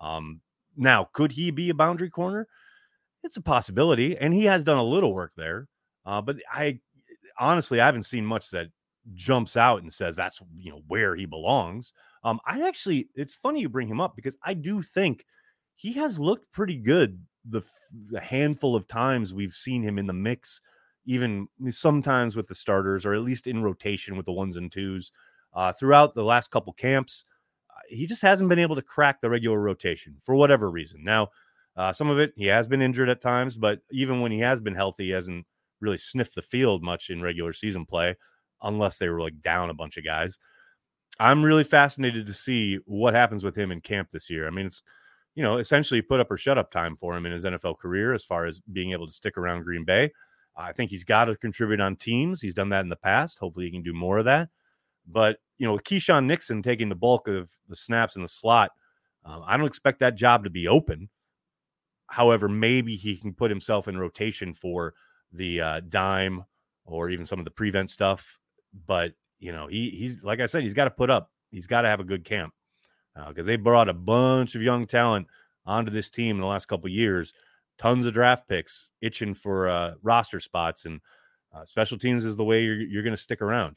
Um, 0.00 0.40
now, 0.80 1.08
could 1.12 1.32
he 1.32 1.50
be 1.50 1.68
a 1.68 1.74
boundary 1.74 2.08
corner? 2.08 2.48
It's 3.22 3.36
a 3.36 3.42
possibility, 3.42 4.16
and 4.16 4.32
he 4.32 4.46
has 4.46 4.64
done 4.64 4.78
a 4.78 4.82
little 4.82 5.12
work 5.12 5.32
there. 5.36 5.68
Uh, 6.06 6.22
but 6.22 6.36
I 6.50 6.80
honestly, 7.38 7.80
I 7.80 7.86
haven't 7.86 8.04
seen 8.04 8.24
much 8.24 8.50
that 8.50 8.68
jumps 9.14 9.56
out 9.56 9.82
and 9.82 9.92
says 9.92 10.16
that's 10.16 10.40
you 10.56 10.70
know 10.70 10.80
where 10.88 11.14
he 11.14 11.26
belongs. 11.26 11.92
Um, 12.24 12.40
I 12.46 12.66
actually, 12.66 13.08
it's 13.14 13.34
funny 13.34 13.60
you 13.60 13.68
bring 13.68 13.88
him 13.88 14.00
up 14.00 14.16
because 14.16 14.36
I 14.42 14.54
do 14.54 14.82
think 14.82 15.26
he 15.76 15.92
has 15.94 16.18
looked 16.18 16.50
pretty 16.50 16.76
good 16.76 17.22
the, 17.44 17.62
the 18.10 18.20
handful 18.20 18.74
of 18.74 18.88
times 18.88 19.34
we've 19.34 19.54
seen 19.54 19.82
him 19.82 19.98
in 19.98 20.06
the 20.06 20.12
mix, 20.14 20.62
even 21.04 21.46
sometimes 21.68 22.36
with 22.36 22.48
the 22.48 22.54
starters 22.54 23.04
or 23.04 23.14
at 23.14 23.22
least 23.22 23.46
in 23.46 23.62
rotation 23.62 24.16
with 24.16 24.26
the 24.26 24.32
ones 24.32 24.56
and 24.56 24.72
twos 24.72 25.12
uh, 25.54 25.72
throughout 25.74 26.14
the 26.14 26.24
last 26.24 26.50
couple 26.50 26.72
camps 26.72 27.26
he 27.90 28.06
just 28.06 28.22
hasn't 28.22 28.48
been 28.48 28.58
able 28.58 28.76
to 28.76 28.82
crack 28.82 29.20
the 29.20 29.30
regular 29.30 29.60
rotation 29.60 30.16
for 30.22 30.34
whatever 30.34 30.70
reason. 30.70 31.02
Now, 31.04 31.28
uh, 31.76 31.92
some 31.92 32.08
of 32.08 32.18
it 32.18 32.32
he 32.36 32.46
has 32.46 32.66
been 32.66 32.82
injured 32.82 33.08
at 33.08 33.20
times, 33.20 33.56
but 33.56 33.80
even 33.90 34.20
when 34.20 34.32
he 34.32 34.40
has 34.40 34.60
been 34.60 34.74
healthy, 34.74 35.06
he 35.06 35.10
hasn't 35.10 35.46
really 35.80 35.98
sniffed 35.98 36.34
the 36.34 36.42
field 36.42 36.82
much 36.82 37.10
in 37.10 37.22
regular 37.22 37.52
season 37.52 37.86
play, 37.86 38.16
unless 38.62 38.98
they 38.98 39.08
were 39.08 39.20
like 39.20 39.40
down 39.40 39.70
a 39.70 39.74
bunch 39.74 39.96
of 39.96 40.04
guys. 40.04 40.38
I'm 41.18 41.42
really 41.42 41.64
fascinated 41.64 42.26
to 42.26 42.34
see 42.34 42.78
what 42.86 43.14
happens 43.14 43.44
with 43.44 43.56
him 43.56 43.72
in 43.72 43.80
camp 43.80 44.10
this 44.10 44.30
year. 44.30 44.46
I 44.46 44.50
mean, 44.50 44.66
it's 44.66 44.82
you 45.34 45.42
know 45.42 45.58
essentially 45.58 46.02
put 46.02 46.20
up 46.20 46.30
or 46.30 46.36
shut 46.36 46.58
up 46.58 46.70
time 46.70 46.96
for 46.96 47.16
him 47.16 47.26
in 47.26 47.32
his 47.32 47.44
NFL 47.44 47.78
career 47.78 48.14
as 48.14 48.24
far 48.24 48.46
as 48.46 48.60
being 48.72 48.92
able 48.92 49.06
to 49.06 49.12
stick 49.12 49.36
around 49.36 49.64
Green 49.64 49.84
Bay. 49.84 50.12
I 50.56 50.72
think 50.72 50.90
he's 50.90 51.04
got 51.04 51.26
to 51.26 51.36
contribute 51.36 51.80
on 51.80 51.96
teams. 51.96 52.40
He's 52.40 52.54
done 52.54 52.70
that 52.70 52.82
in 52.82 52.88
the 52.88 52.96
past. 52.96 53.38
Hopefully, 53.38 53.66
he 53.66 53.72
can 53.72 53.82
do 53.82 53.94
more 53.94 54.18
of 54.18 54.24
that. 54.26 54.48
But 55.10 55.38
you 55.58 55.66
know, 55.66 55.74
with 55.74 55.84
Keisean 55.84 56.26
Nixon 56.26 56.62
taking 56.62 56.88
the 56.88 56.94
bulk 56.94 57.28
of 57.28 57.50
the 57.68 57.76
snaps 57.76 58.16
in 58.16 58.22
the 58.22 58.28
slot, 58.28 58.70
um, 59.24 59.42
I 59.46 59.56
don't 59.56 59.66
expect 59.66 60.00
that 60.00 60.16
job 60.16 60.44
to 60.44 60.50
be 60.50 60.68
open. 60.68 61.08
However, 62.06 62.48
maybe 62.48 62.96
he 62.96 63.16
can 63.16 63.34
put 63.34 63.50
himself 63.50 63.86
in 63.86 63.98
rotation 63.98 64.54
for 64.54 64.94
the 65.32 65.60
uh, 65.60 65.80
dime 65.88 66.44
or 66.84 67.10
even 67.10 67.26
some 67.26 67.38
of 67.38 67.44
the 67.44 67.50
prevent 67.50 67.90
stuff. 67.90 68.38
But 68.86 69.12
you 69.38 69.52
know, 69.52 69.66
he 69.66 69.90
he's 69.90 70.22
like 70.22 70.40
I 70.40 70.46
said, 70.46 70.62
he's 70.62 70.74
got 70.74 70.84
to 70.84 70.90
put 70.90 71.10
up. 71.10 71.30
He's 71.50 71.66
got 71.66 71.82
to 71.82 71.88
have 71.88 72.00
a 72.00 72.04
good 72.04 72.24
camp 72.24 72.54
because 73.28 73.46
uh, 73.46 73.50
they 73.50 73.56
brought 73.56 73.88
a 73.88 73.94
bunch 73.94 74.54
of 74.54 74.62
young 74.62 74.86
talent 74.86 75.26
onto 75.66 75.90
this 75.90 76.10
team 76.10 76.36
in 76.36 76.40
the 76.40 76.46
last 76.46 76.66
couple 76.66 76.88
years. 76.88 77.32
Tons 77.78 78.06
of 78.06 78.14
draft 78.14 78.46
picks, 78.48 78.90
itching 79.00 79.34
for 79.34 79.68
uh, 79.68 79.94
roster 80.02 80.40
spots, 80.40 80.84
and 80.84 81.00
uh, 81.54 81.64
special 81.64 81.98
teams 81.98 82.24
is 82.24 82.36
the 82.36 82.44
way 82.44 82.62
you're, 82.62 82.80
you're 82.80 83.02
going 83.02 83.16
to 83.16 83.20
stick 83.20 83.40
around. 83.40 83.76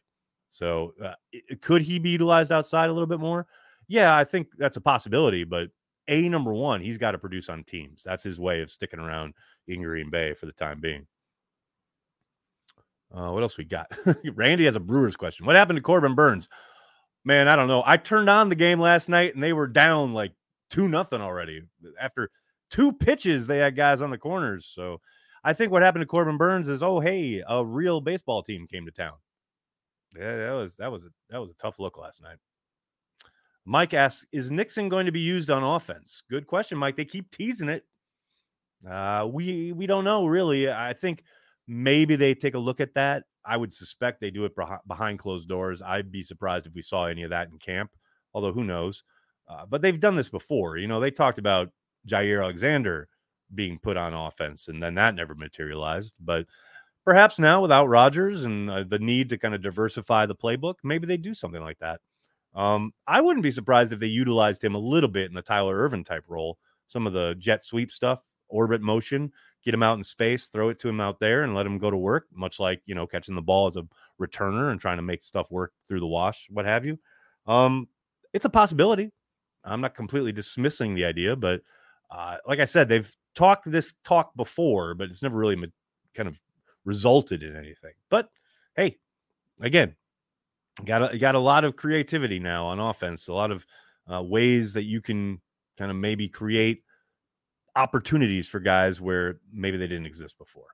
So 0.53 0.93
uh, 1.03 1.13
could 1.61 1.81
he 1.81 1.97
be 1.97 2.11
utilized 2.11 2.51
outside 2.51 2.89
a 2.89 2.93
little 2.93 3.07
bit 3.07 3.19
more? 3.19 3.47
Yeah, 3.87 4.15
I 4.15 4.23
think 4.23 4.49
that's 4.55 4.77
a 4.77 4.81
possibility. 4.81 5.43
But 5.45 5.69
a 6.07 6.29
number 6.29 6.53
one, 6.53 6.79
he's 6.79 6.99
got 6.99 7.11
to 7.11 7.17
produce 7.17 7.49
on 7.49 7.63
teams. 7.63 8.03
That's 8.03 8.21
his 8.21 8.39
way 8.39 8.61
of 8.61 8.69
sticking 8.69 8.99
around 8.99 9.33
in 9.67 9.81
Green 9.81 10.11
Bay 10.11 10.35
for 10.35 10.45
the 10.45 10.51
time 10.51 10.79
being. 10.79 11.07
Uh, 13.11 13.31
what 13.31 13.41
else 13.41 13.57
we 13.57 13.63
got? 13.63 13.91
Randy 14.35 14.65
has 14.65 14.75
a 14.75 14.79
Brewers 14.79 15.15
question. 15.15 15.47
What 15.47 15.55
happened 15.55 15.77
to 15.77 15.81
Corbin 15.81 16.13
Burnes? 16.13 16.49
Man, 17.25 17.47
I 17.47 17.55
don't 17.55 17.67
know. 17.67 17.81
I 17.83 17.97
turned 17.97 18.29
on 18.29 18.49
the 18.49 18.55
game 18.55 18.79
last 18.79 19.09
night 19.09 19.33
and 19.33 19.43
they 19.43 19.53
were 19.53 19.67
down 19.67 20.13
like 20.13 20.33
two 20.69 20.87
nothing 20.87 21.21
already. 21.21 21.63
After 21.99 22.29
two 22.69 22.91
pitches, 22.91 23.47
they 23.47 23.57
had 23.57 23.75
guys 23.75 24.03
on 24.03 24.11
the 24.11 24.19
corners. 24.19 24.71
So 24.71 25.01
I 25.43 25.53
think 25.53 25.71
what 25.71 25.81
happened 25.81 26.03
to 26.03 26.07
Corbin 26.07 26.37
Burnes 26.37 26.69
is, 26.69 26.83
oh 26.83 26.99
hey, 26.99 27.41
a 27.47 27.65
real 27.65 28.01
baseball 28.01 28.43
team 28.43 28.67
came 28.67 28.85
to 28.85 28.91
town. 28.91 29.13
Yeah, 30.17 30.47
that 30.47 30.51
was 30.51 30.75
that 30.77 30.91
was 30.91 31.05
a 31.05 31.09
that 31.29 31.39
was 31.41 31.51
a 31.51 31.55
tough 31.55 31.79
look 31.79 31.97
last 31.97 32.21
night. 32.21 32.37
Mike 33.65 33.93
asks, 33.93 34.25
"Is 34.31 34.51
Nixon 34.51 34.89
going 34.89 35.05
to 35.05 35.11
be 35.11 35.19
used 35.19 35.49
on 35.49 35.63
offense?" 35.63 36.23
Good 36.29 36.47
question, 36.47 36.77
Mike. 36.77 36.95
They 36.95 37.05
keep 37.05 37.31
teasing 37.31 37.69
it. 37.69 37.83
Uh, 38.87 39.27
we 39.31 39.71
we 39.71 39.87
don't 39.87 40.03
know 40.03 40.25
really. 40.25 40.69
I 40.69 40.93
think 40.93 41.23
maybe 41.67 42.15
they 42.15 42.35
take 42.35 42.55
a 42.55 42.59
look 42.59 42.79
at 42.79 42.93
that. 42.95 43.23
I 43.45 43.57
would 43.57 43.73
suspect 43.73 44.21
they 44.21 44.31
do 44.31 44.45
it 44.45 44.53
behind 44.87 45.19
closed 45.19 45.49
doors. 45.49 45.81
I'd 45.81 46.11
be 46.11 46.23
surprised 46.23 46.65
if 46.65 46.75
we 46.75 46.81
saw 46.81 47.05
any 47.05 47.23
of 47.23 47.29
that 47.31 47.49
in 47.49 47.57
camp. 47.59 47.91
Although 48.33 48.53
who 48.53 48.63
knows? 48.63 49.03
Uh, 49.47 49.65
but 49.65 49.81
they've 49.81 49.99
done 49.99 50.15
this 50.15 50.29
before. 50.29 50.77
You 50.77 50.87
know, 50.87 50.99
they 50.99 51.11
talked 51.11 51.37
about 51.37 51.69
Jaire 52.07 52.41
Alexander 52.41 53.09
being 53.53 53.77
put 53.79 53.97
on 53.97 54.13
offense, 54.13 54.67
and 54.67 54.81
then 54.81 54.95
that 54.95 55.15
never 55.15 55.35
materialized. 55.35 56.15
But 56.19 56.45
perhaps 57.05 57.39
now 57.39 57.61
without 57.61 57.89
Rodgers 57.89 58.45
and 58.45 58.69
uh, 58.69 58.83
the 58.87 58.99
need 58.99 59.29
to 59.29 59.37
kind 59.37 59.55
of 59.55 59.61
diversify 59.61 60.25
the 60.25 60.35
playbook, 60.35 60.75
maybe 60.83 61.07
they 61.07 61.17
do 61.17 61.33
something 61.33 61.61
like 61.61 61.79
that. 61.79 61.99
Um, 62.55 62.93
I 63.07 63.21
wouldn't 63.21 63.43
be 63.43 63.51
surprised 63.51 63.93
if 63.93 63.99
they 63.99 64.07
utilized 64.07 64.63
him 64.63 64.75
a 64.75 64.79
little 64.79 65.09
bit 65.09 65.27
in 65.27 65.33
the 65.33 65.41
Tyler 65.41 65.75
Ervin 65.75 66.03
type 66.03 66.25
role, 66.27 66.57
some 66.87 67.07
of 67.07 67.13
the 67.13 67.35
jet 67.39 67.63
sweep 67.63 67.91
stuff, 67.91 68.23
orbit 68.47 68.81
motion, 68.81 69.31
get 69.65 69.73
him 69.73 69.83
out 69.83 69.97
in 69.97 70.03
space, 70.03 70.47
throw 70.47 70.69
it 70.69 70.79
to 70.79 70.89
him 70.89 71.01
out 71.01 71.19
there, 71.19 71.43
and 71.43 71.55
let 71.55 71.65
him 71.65 71.79
go 71.79 71.89
to 71.89 71.97
work, 71.97 72.27
much 72.33 72.59
like 72.59 72.81
you 72.85 72.93
know 72.93 73.07
catching 73.07 73.35
the 73.35 73.41
ball 73.41 73.67
as 73.67 73.75
a 73.75 73.87
returner 74.21 74.71
and 74.71 74.79
trying 74.79 74.97
to 74.97 75.03
make 75.03 75.23
stuff 75.23 75.49
work 75.51 75.73
through 75.87 75.99
the 75.99 76.07
wash, 76.07 76.47
what 76.51 76.65
have 76.65 76.85
you. 76.85 76.99
Um, 77.47 77.87
it's 78.33 78.45
a 78.45 78.49
possibility. 78.49 79.11
I'm 79.63 79.81
not 79.81 79.95
completely 79.95 80.31
dismissing 80.31 80.93
the 80.93 81.05
idea, 81.05 81.35
but 81.35 81.61
uh, 82.11 82.37
like 82.45 82.59
I 82.59 82.65
said, 82.65 82.87
they've 82.89 83.11
talked 83.33 83.69
this 83.69 83.93
talk 84.03 84.35
before, 84.35 84.93
but 84.93 85.09
it's 85.09 85.23
never 85.23 85.37
really 85.37 85.71
kind 86.13 86.27
of 86.27 86.39
resulted 86.85 87.43
in 87.43 87.55
anything. 87.55 87.93
But 88.09 88.29
hey, 88.75 88.97
again, 89.61 89.95
got 90.85 91.13
a, 91.13 91.17
got 91.17 91.35
a 91.35 91.39
lot 91.39 91.63
of 91.63 91.75
creativity 91.75 92.39
now 92.39 92.65
on 92.65 92.79
offense, 92.79 93.27
a 93.27 93.33
lot 93.33 93.51
of 93.51 93.65
uh, 94.11 94.21
ways 94.21 94.73
that 94.73 94.83
you 94.83 95.01
can 95.01 95.41
kind 95.77 95.91
of 95.91 95.97
maybe 95.97 96.27
create 96.27 96.83
opportunities 97.75 98.47
for 98.47 98.59
guys 98.59 99.01
where 99.01 99.39
maybe 99.51 99.77
they 99.77 99.87
didn't 99.87 100.05
exist 100.05 100.37
before. 100.37 100.67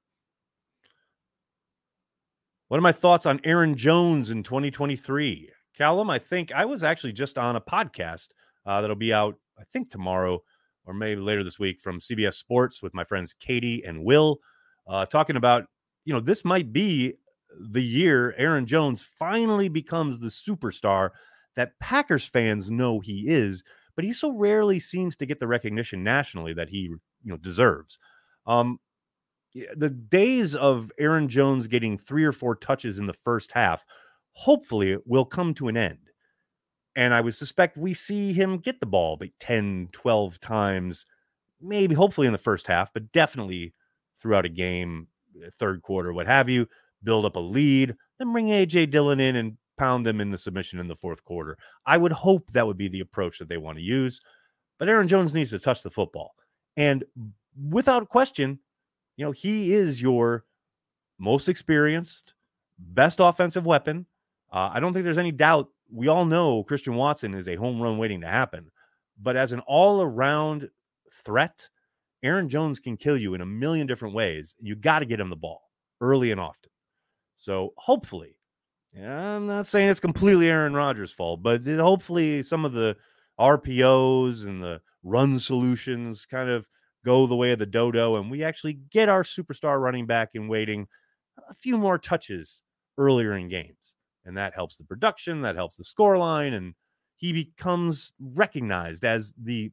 What 2.67 2.77
are 2.77 2.81
my 2.81 2.91
thoughts 2.91 3.25
on 3.25 3.39
Aaron 3.43 3.75
Jones 3.75 4.29
in 4.29 4.43
2023? 4.43 5.49
Callum, 5.75 6.09
I 6.09 6.19
think 6.19 6.51
I 6.51 6.65
was 6.65 6.83
actually 6.83 7.13
just 7.13 7.37
on 7.37 7.55
a 7.55 7.61
podcast 7.61 8.27
uh, 8.65 8.81
that'll 8.81 8.95
be 8.95 9.13
out, 9.13 9.35
I 9.57 9.63
think 9.71 9.89
tomorrow 9.89 10.43
or 10.85 10.93
maybe 10.93 11.21
later 11.21 11.43
this 11.43 11.59
week 11.59 11.79
from 11.79 11.99
CBS 11.99 12.33
Sports 12.33 12.81
with 12.81 12.93
my 12.93 13.03
friends 13.03 13.33
Katie 13.33 13.83
and 13.85 14.03
Will, 14.03 14.39
uh, 14.87 15.05
talking 15.05 15.35
about, 15.35 15.65
you 16.09 16.15
know, 16.15 16.19
this 16.19 16.43
might 16.43 16.73
be 16.73 17.13
the 17.71 17.83
year 17.83 18.33
Aaron 18.35 18.65
Jones 18.65 19.03
finally 19.03 19.69
becomes 19.69 20.19
the 20.19 20.29
superstar 20.29 21.11
that 21.55 21.77
Packers 21.79 22.25
fans 22.25 22.71
know 22.71 22.99
he 22.99 23.25
is, 23.27 23.63
but 23.95 24.03
he 24.03 24.11
so 24.11 24.35
rarely 24.35 24.79
seems 24.79 25.15
to 25.17 25.27
get 25.27 25.39
the 25.39 25.45
recognition 25.45 26.03
nationally 26.03 26.51
that 26.53 26.69
he, 26.69 26.79
you 26.79 26.99
know, 27.25 27.37
deserves. 27.37 27.99
Um, 28.47 28.79
the 29.53 29.91
days 29.91 30.55
of 30.55 30.91
Aaron 30.97 31.29
Jones 31.29 31.67
getting 31.67 31.95
three 31.95 32.25
or 32.25 32.31
four 32.31 32.55
touches 32.55 32.97
in 32.97 33.05
the 33.05 33.13
first 33.13 33.51
half, 33.51 33.85
hopefully, 34.31 34.97
will 35.05 35.25
come 35.25 35.53
to 35.53 35.67
an 35.67 35.77
end. 35.77 36.09
And 36.95 37.13
I 37.13 37.21
would 37.21 37.35
suspect 37.35 37.77
we 37.77 37.93
see 37.93 38.33
him 38.33 38.57
get 38.57 38.79
the 38.79 38.87
ball 38.87 39.15
but 39.15 39.29
10, 39.39 39.89
12 39.91 40.39
times, 40.39 41.05
maybe 41.61 41.93
hopefully 41.93 42.25
in 42.25 42.33
the 42.33 42.39
first 42.39 42.65
half, 42.65 42.91
but 42.91 43.11
definitely 43.11 43.75
throughout 44.19 44.45
a 44.45 44.49
game, 44.49 45.05
third 45.57 45.81
quarter, 45.81 46.13
what 46.13 46.27
have 46.27 46.49
you, 46.49 46.67
build 47.03 47.25
up 47.25 47.35
a 47.35 47.39
lead, 47.39 47.95
then 48.17 48.33
bring 48.33 48.47
AJ 48.47 48.91
Dillon 48.91 49.19
in 49.19 49.35
and 49.35 49.57
pound 49.77 50.05
them 50.05 50.19
in 50.19 50.31
the 50.31 50.37
submission 50.37 50.79
in 50.79 50.87
the 50.87 50.95
fourth 50.95 51.23
quarter. 51.23 51.57
I 51.85 51.97
would 51.97 52.11
hope 52.11 52.51
that 52.51 52.67
would 52.67 52.77
be 52.77 52.89
the 52.89 52.99
approach 52.99 53.39
that 53.39 53.47
they 53.47 53.57
want 53.57 53.77
to 53.77 53.83
use. 53.83 54.21
But 54.77 54.89
Aaron 54.89 55.07
Jones 55.07 55.33
needs 55.33 55.49
to 55.51 55.59
touch 55.59 55.83
the 55.83 55.91
football. 55.91 56.35
And 56.77 57.03
without 57.69 58.09
question, 58.09 58.59
you 59.17 59.25
know, 59.25 59.31
he 59.31 59.73
is 59.73 60.01
your 60.01 60.45
most 61.17 61.49
experienced, 61.49 62.33
best 62.77 63.19
offensive 63.19 63.65
weapon. 63.65 64.05
Uh, 64.51 64.69
I 64.73 64.79
don't 64.79 64.93
think 64.93 65.03
there's 65.03 65.17
any 65.17 65.31
doubt 65.31 65.69
we 65.91 66.07
all 66.07 66.25
know 66.25 66.63
Christian 66.63 66.95
Watson 66.95 67.33
is 67.33 67.47
a 67.47 67.55
home 67.55 67.81
run 67.81 67.97
waiting 67.97 68.21
to 68.21 68.27
happen. 68.27 68.69
But 69.21 69.35
as 69.35 69.51
an 69.51 69.59
all 69.61 70.01
around 70.01 70.69
threat, 71.11 71.69
Aaron 72.23 72.49
Jones 72.49 72.79
can 72.79 72.97
kill 72.97 73.17
you 73.17 73.33
in 73.33 73.41
a 73.41 73.45
million 73.45 73.87
different 73.87 74.15
ways. 74.15 74.55
You 74.59 74.75
got 74.75 74.99
to 74.99 75.05
get 75.05 75.19
him 75.19 75.29
the 75.29 75.35
ball 75.35 75.61
early 76.01 76.31
and 76.31 76.39
often. 76.39 76.69
So 77.35 77.73
hopefully, 77.77 78.35
I'm 78.97 79.47
not 79.47 79.67
saying 79.67 79.89
it's 79.89 79.99
completely 79.99 80.49
Aaron 80.49 80.73
Rodgers' 80.73 81.11
fault, 81.11 81.41
but 81.41 81.65
hopefully 81.65 82.43
some 82.43 82.65
of 82.65 82.73
the 82.73 82.97
RPOs 83.39 84.45
and 84.45 84.61
the 84.61 84.81
run 85.03 85.39
solutions 85.39 86.25
kind 86.25 86.49
of 86.49 86.67
go 87.05 87.27
the 87.27 87.35
way 87.35 87.51
of 87.51 87.59
the 87.59 87.65
dodo, 87.65 88.17
and 88.17 88.29
we 88.29 88.43
actually 88.43 88.73
get 88.91 89.07
our 89.07 89.23
superstar 89.23 89.79
running 89.79 90.05
back 90.05 90.31
in 90.33 90.49
waiting 90.49 90.87
a 91.49 91.53
few 91.53 91.77
more 91.77 91.97
touches 91.97 92.61
earlier 92.97 93.37
in 93.37 93.47
games 93.47 93.95
and 94.29 94.37
that 94.37 94.53
helps 94.53 94.77
the 94.77 94.83
production, 94.83 95.41
that 95.41 95.55
helps 95.55 95.75
the 95.75 95.83
scoreline, 95.83 96.53
and 96.53 96.75
he 97.17 97.33
becomes 97.33 98.13
recognized 98.19 99.03
as 99.03 99.33
the 99.41 99.71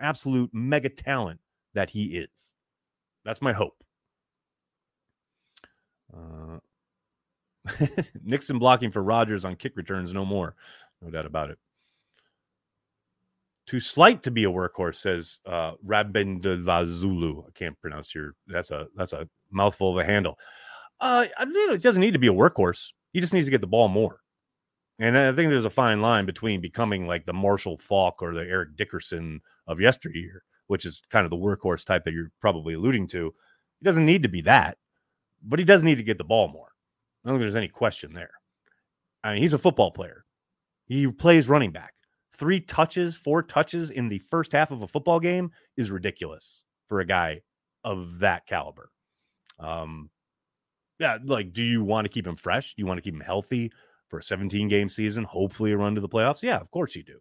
absolute 0.00 0.50
mega 0.52 0.88
talent 0.88 1.38
that 1.74 1.90
he 1.90 2.16
is. 2.16 2.52
That's 3.24 3.42
my 3.42 3.52
hope. 3.52 3.82
Uh, 6.14 6.58
Nixon 8.22 8.58
blocking 8.58 8.90
for 8.90 9.02
Rogers 9.02 9.44
on 9.44 9.56
kick 9.56 9.76
returns, 9.76 10.12
no 10.12 10.24
more. 10.24 10.54
No 11.00 11.10
doubt 11.10 11.26
about 11.26 11.50
it. 11.50 11.58
Too 13.66 13.80
slight 13.80 14.22
to 14.24 14.30
be 14.30 14.44
a 14.44 14.50
workhorse, 14.50 14.96
says 14.96 15.38
uh, 15.46 15.72
Rabindavazulu. 15.86 17.46
I 17.46 17.50
can't 17.54 17.80
pronounce 17.80 18.14
your. 18.14 18.34
That's 18.48 18.72
a 18.72 18.88
that's 18.96 19.12
a 19.12 19.28
mouthful 19.50 19.92
of 19.92 20.04
a 20.04 20.04
handle. 20.04 20.36
Uh, 21.00 21.26
it 21.38 21.82
doesn't 21.82 22.00
need 22.00 22.12
to 22.12 22.18
be 22.18 22.28
a 22.28 22.32
workhorse. 22.32 22.88
He 23.12 23.20
just 23.20 23.32
needs 23.32 23.46
to 23.46 23.50
get 23.50 23.60
the 23.60 23.66
ball 23.66 23.88
more. 23.88 24.20
And 24.98 25.18
I 25.18 25.32
think 25.32 25.50
there's 25.50 25.64
a 25.64 25.70
fine 25.70 26.00
line 26.00 26.26
between 26.26 26.60
becoming 26.60 27.06
like 27.06 27.24
the 27.24 27.32
Marshall 27.32 27.78
Faulk 27.78 28.22
or 28.22 28.34
the 28.34 28.42
Eric 28.42 28.76
Dickerson 28.76 29.40
of 29.66 29.80
yesteryear, 29.80 30.44
which 30.66 30.84
is 30.84 31.02
kind 31.10 31.24
of 31.24 31.30
the 31.30 31.36
workhorse 31.36 31.84
type 31.84 32.04
that 32.04 32.14
you're 32.14 32.30
probably 32.40 32.74
alluding 32.74 33.08
to. 33.08 33.34
He 33.80 33.84
doesn't 33.84 34.06
need 34.06 34.22
to 34.22 34.28
be 34.28 34.42
that, 34.42 34.78
but 35.42 35.58
he 35.58 35.64
does 35.64 35.82
need 35.82 35.96
to 35.96 36.02
get 36.02 36.18
the 36.18 36.24
ball 36.24 36.48
more. 36.48 36.72
I 37.24 37.28
don't 37.28 37.36
think 37.36 37.42
there's 37.42 37.56
any 37.56 37.68
question 37.68 38.12
there. 38.14 38.32
I 39.22 39.32
mean, 39.32 39.42
he's 39.42 39.54
a 39.54 39.58
football 39.58 39.90
player. 39.90 40.24
He 40.86 41.06
plays 41.06 41.48
running 41.48 41.70
back. 41.70 41.94
Three 42.34 42.60
touches, 42.60 43.14
four 43.14 43.42
touches 43.42 43.90
in 43.90 44.08
the 44.08 44.18
first 44.18 44.52
half 44.52 44.70
of 44.70 44.82
a 44.82 44.88
football 44.88 45.20
game 45.20 45.50
is 45.76 45.90
ridiculous 45.90 46.64
for 46.88 47.00
a 47.00 47.06
guy 47.06 47.42
of 47.84 48.18
that 48.20 48.46
caliber. 48.46 48.90
Um, 49.58 50.10
yeah, 50.98 51.18
like, 51.24 51.52
do 51.52 51.62
you 51.62 51.84
want 51.84 52.04
to 52.04 52.08
keep 52.08 52.26
him 52.26 52.36
fresh? 52.36 52.74
Do 52.74 52.82
you 52.82 52.86
want 52.86 52.98
to 52.98 53.02
keep 53.02 53.14
him 53.14 53.20
healthy 53.20 53.70
for 54.08 54.18
a 54.18 54.22
17 54.22 54.68
game 54.68 54.88
season? 54.88 55.24
Hopefully, 55.24 55.72
a 55.72 55.76
run 55.76 55.94
to 55.94 56.00
the 56.00 56.08
playoffs. 56.08 56.42
Yeah, 56.42 56.58
of 56.58 56.70
course 56.70 56.96
you 56.96 57.02
do. 57.02 57.18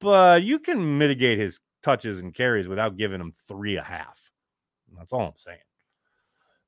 But 0.00 0.42
you 0.42 0.58
can 0.58 0.98
mitigate 0.98 1.38
his 1.38 1.60
touches 1.84 2.18
and 2.18 2.34
carries 2.34 2.66
without 2.66 2.96
giving 2.96 3.20
him 3.20 3.32
three 3.46 3.76
a 3.76 3.82
half. 3.82 4.30
That's 4.96 5.12
all 5.12 5.28
I'm 5.28 5.36
saying. 5.36 5.58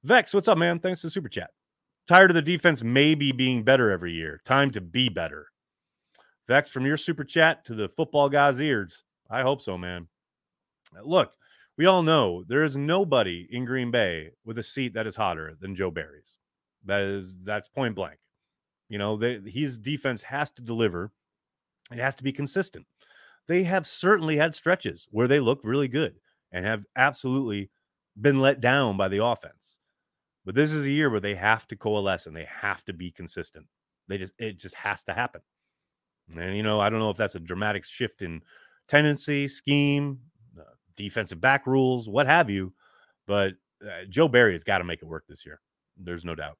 Vex, 0.04 0.34
what's 0.34 0.46
up, 0.46 0.58
man? 0.58 0.78
Thanks 0.78 1.00
to 1.00 1.10
super 1.10 1.28
chat. 1.28 1.50
Tired 2.06 2.30
of 2.30 2.34
the 2.34 2.42
defense 2.42 2.84
maybe 2.84 3.32
being 3.32 3.64
better 3.64 3.90
every 3.90 4.12
year. 4.12 4.40
Time 4.44 4.70
to 4.72 4.80
be 4.80 5.08
better. 5.08 5.48
Vex, 6.46 6.70
from 6.70 6.86
your 6.86 6.96
super 6.96 7.24
chat 7.24 7.64
to 7.64 7.74
the 7.74 7.88
football 7.88 8.28
guy's 8.28 8.60
ears. 8.60 9.02
I 9.28 9.42
hope 9.42 9.60
so, 9.60 9.76
man. 9.76 10.06
Look, 11.02 11.32
we 11.76 11.86
all 11.86 12.02
know 12.02 12.44
there 12.46 12.62
is 12.62 12.76
nobody 12.76 13.48
in 13.50 13.64
Green 13.64 13.90
Bay 13.90 14.30
with 14.44 14.58
a 14.58 14.62
seat 14.62 14.94
that 14.94 15.06
is 15.06 15.16
hotter 15.16 15.56
than 15.60 15.74
Joe 15.74 15.90
Barry's. 15.90 16.38
That 16.84 17.00
is 17.00 17.36
that's 17.42 17.68
point 17.68 17.96
blank. 17.96 18.18
You 18.88 18.98
know, 18.98 19.16
they, 19.16 19.40
his 19.44 19.78
defense 19.78 20.22
has 20.22 20.52
to 20.52 20.62
deliver. 20.62 21.10
It 21.90 21.98
has 21.98 22.14
to 22.16 22.22
be 22.22 22.32
consistent. 22.32 22.86
They 23.48 23.64
have 23.64 23.86
certainly 23.86 24.36
had 24.36 24.54
stretches 24.54 25.08
where 25.10 25.28
they 25.28 25.40
look 25.40 25.60
really 25.62 25.88
good 25.88 26.16
and 26.52 26.64
have 26.64 26.84
absolutely 26.96 27.70
been 28.20 28.40
let 28.40 28.60
down 28.60 28.96
by 28.96 29.08
the 29.08 29.24
offense. 29.24 29.76
But 30.44 30.54
this 30.54 30.72
is 30.72 30.86
a 30.86 30.90
year 30.90 31.10
where 31.10 31.20
they 31.20 31.34
have 31.34 31.66
to 31.68 31.76
coalesce 31.76 32.26
and 32.26 32.36
they 32.36 32.46
have 32.48 32.84
to 32.84 32.92
be 32.92 33.10
consistent. 33.10 33.66
They 34.08 34.18
just 34.18 34.32
it 34.38 34.58
just 34.58 34.74
has 34.76 35.02
to 35.04 35.12
happen. 35.12 35.40
And 36.36 36.56
you 36.56 36.62
know, 36.62 36.80
I 36.80 36.88
don't 36.88 37.00
know 37.00 37.10
if 37.10 37.16
that's 37.16 37.34
a 37.34 37.40
dramatic 37.40 37.84
shift 37.84 38.22
in 38.22 38.42
tendency, 38.88 39.48
scheme, 39.48 40.20
defensive 40.96 41.40
back 41.40 41.66
rules, 41.66 42.08
what 42.08 42.26
have 42.26 42.50
you. 42.50 42.72
But 43.26 43.52
uh, 43.84 44.04
Joe 44.08 44.28
Barry 44.28 44.52
has 44.52 44.64
got 44.64 44.78
to 44.78 44.84
make 44.84 45.02
it 45.02 45.08
work 45.08 45.24
this 45.28 45.44
year. 45.44 45.60
There's 45.96 46.24
no 46.24 46.34
doubt. 46.34 46.58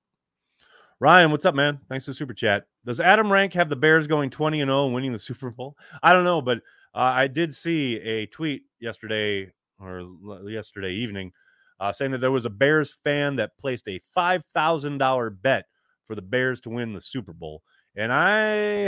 Ryan, 0.99 1.31
what's 1.31 1.45
up, 1.45 1.55
man? 1.55 1.79
Thanks 1.91 2.07
for 2.07 2.15
super 2.15 2.33
chat. 2.33 2.67
Does 2.87 3.01
Adam 3.01 3.31
Rank 3.31 3.53
have 3.53 3.69
the 3.69 3.77
Bears 3.77 4.07
going 4.07 4.31
20 4.31 4.63
and 4.63 4.71
0 4.71 4.87
and 4.87 4.95
winning 4.95 5.13
the 5.13 5.19
Super 5.19 5.51
Bowl? 5.51 5.77
I 6.03 6.15
don't 6.15 6.25
know, 6.25 6.41
but 6.41 6.59
uh, 6.95 7.13
I 7.15 7.27
did 7.27 7.55
see 7.55 7.97
a 7.97 8.27
tweet 8.27 8.63
yesterday 8.81 9.53
or 9.79 10.09
yesterday 10.49 10.93
evening 10.93 11.33
uh, 11.81 11.93
saying 11.93 12.13
that 12.13 12.23
there 12.23 12.31
was 12.31 12.47
a 12.47 12.51
Bears 12.51 12.97
fan 13.05 13.37
that 13.37 13.59
placed 13.59 13.87
a 13.89 14.01
$5,000 14.17 15.43
bet 15.43 15.67
for 16.07 16.15
the 16.15 16.23
Bears 16.23 16.63
to 16.63 16.71
win 16.71 16.95
the 16.95 17.01
Super 17.03 17.35
Bowl. 17.35 17.63
And 17.95 18.11
I 18.11 18.39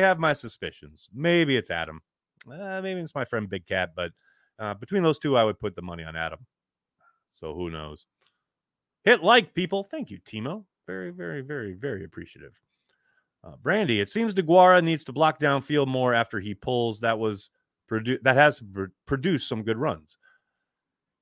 have 0.00 0.19
my 0.19 0.33
suspicions. 0.33 1.11
Maybe 1.12 1.57
it's 1.59 1.71
Adam. 1.71 2.00
Uh, 2.50 2.81
maybe 2.83 3.00
it's 3.00 3.15
my 3.15 3.27
friend 3.27 3.50
Big 3.50 3.67
Cat, 3.67 3.91
but 3.95 4.12
uh, 4.59 4.73
between 4.73 5.03
those 5.03 5.19
two, 5.19 5.37
I 5.37 5.45
would 5.45 5.61
put 5.61 5.77
the 5.77 5.83
money 5.83 6.05
on 6.05 6.17
Adam. 6.17 6.47
So 7.35 7.55
who 7.55 7.69
knows? 7.69 8.07
Hit 9.05 9.23
like, 9.23 9.53
people. 9.53 9.85
Thank 9.85 10.11
you, 10.11 10.19
Timo. 10.21 10.65
Very, 10.88 11.11
very, 11.11 11.42
very, 11.42 11.75
very 11.75 12.02
appreciative. 12.04 12.59
Uh, 13.45 13.52
Brandy, 13.62 14.00
it 14.00 14.09
seems 14.09 14.35
Deguara 14.35 14.83
needs 14.83 15.04
to 15.04 15.12
block 15.12 15.38
downfield 15.38 15.87
more 15.87 16.14
after 16.14 16.40
he 16.40 16.54
pulls. 16.54 17.00
That 17.00 17.18
was 17.18 17.50
produ- 17.90 18.23
that 18.23 18.37
has 18.37 18.61
pr- 18.61 18.85
produced 19.07 19.49
some 19.49 19.62
good 19.62 19.76
runs. 19.76 20.16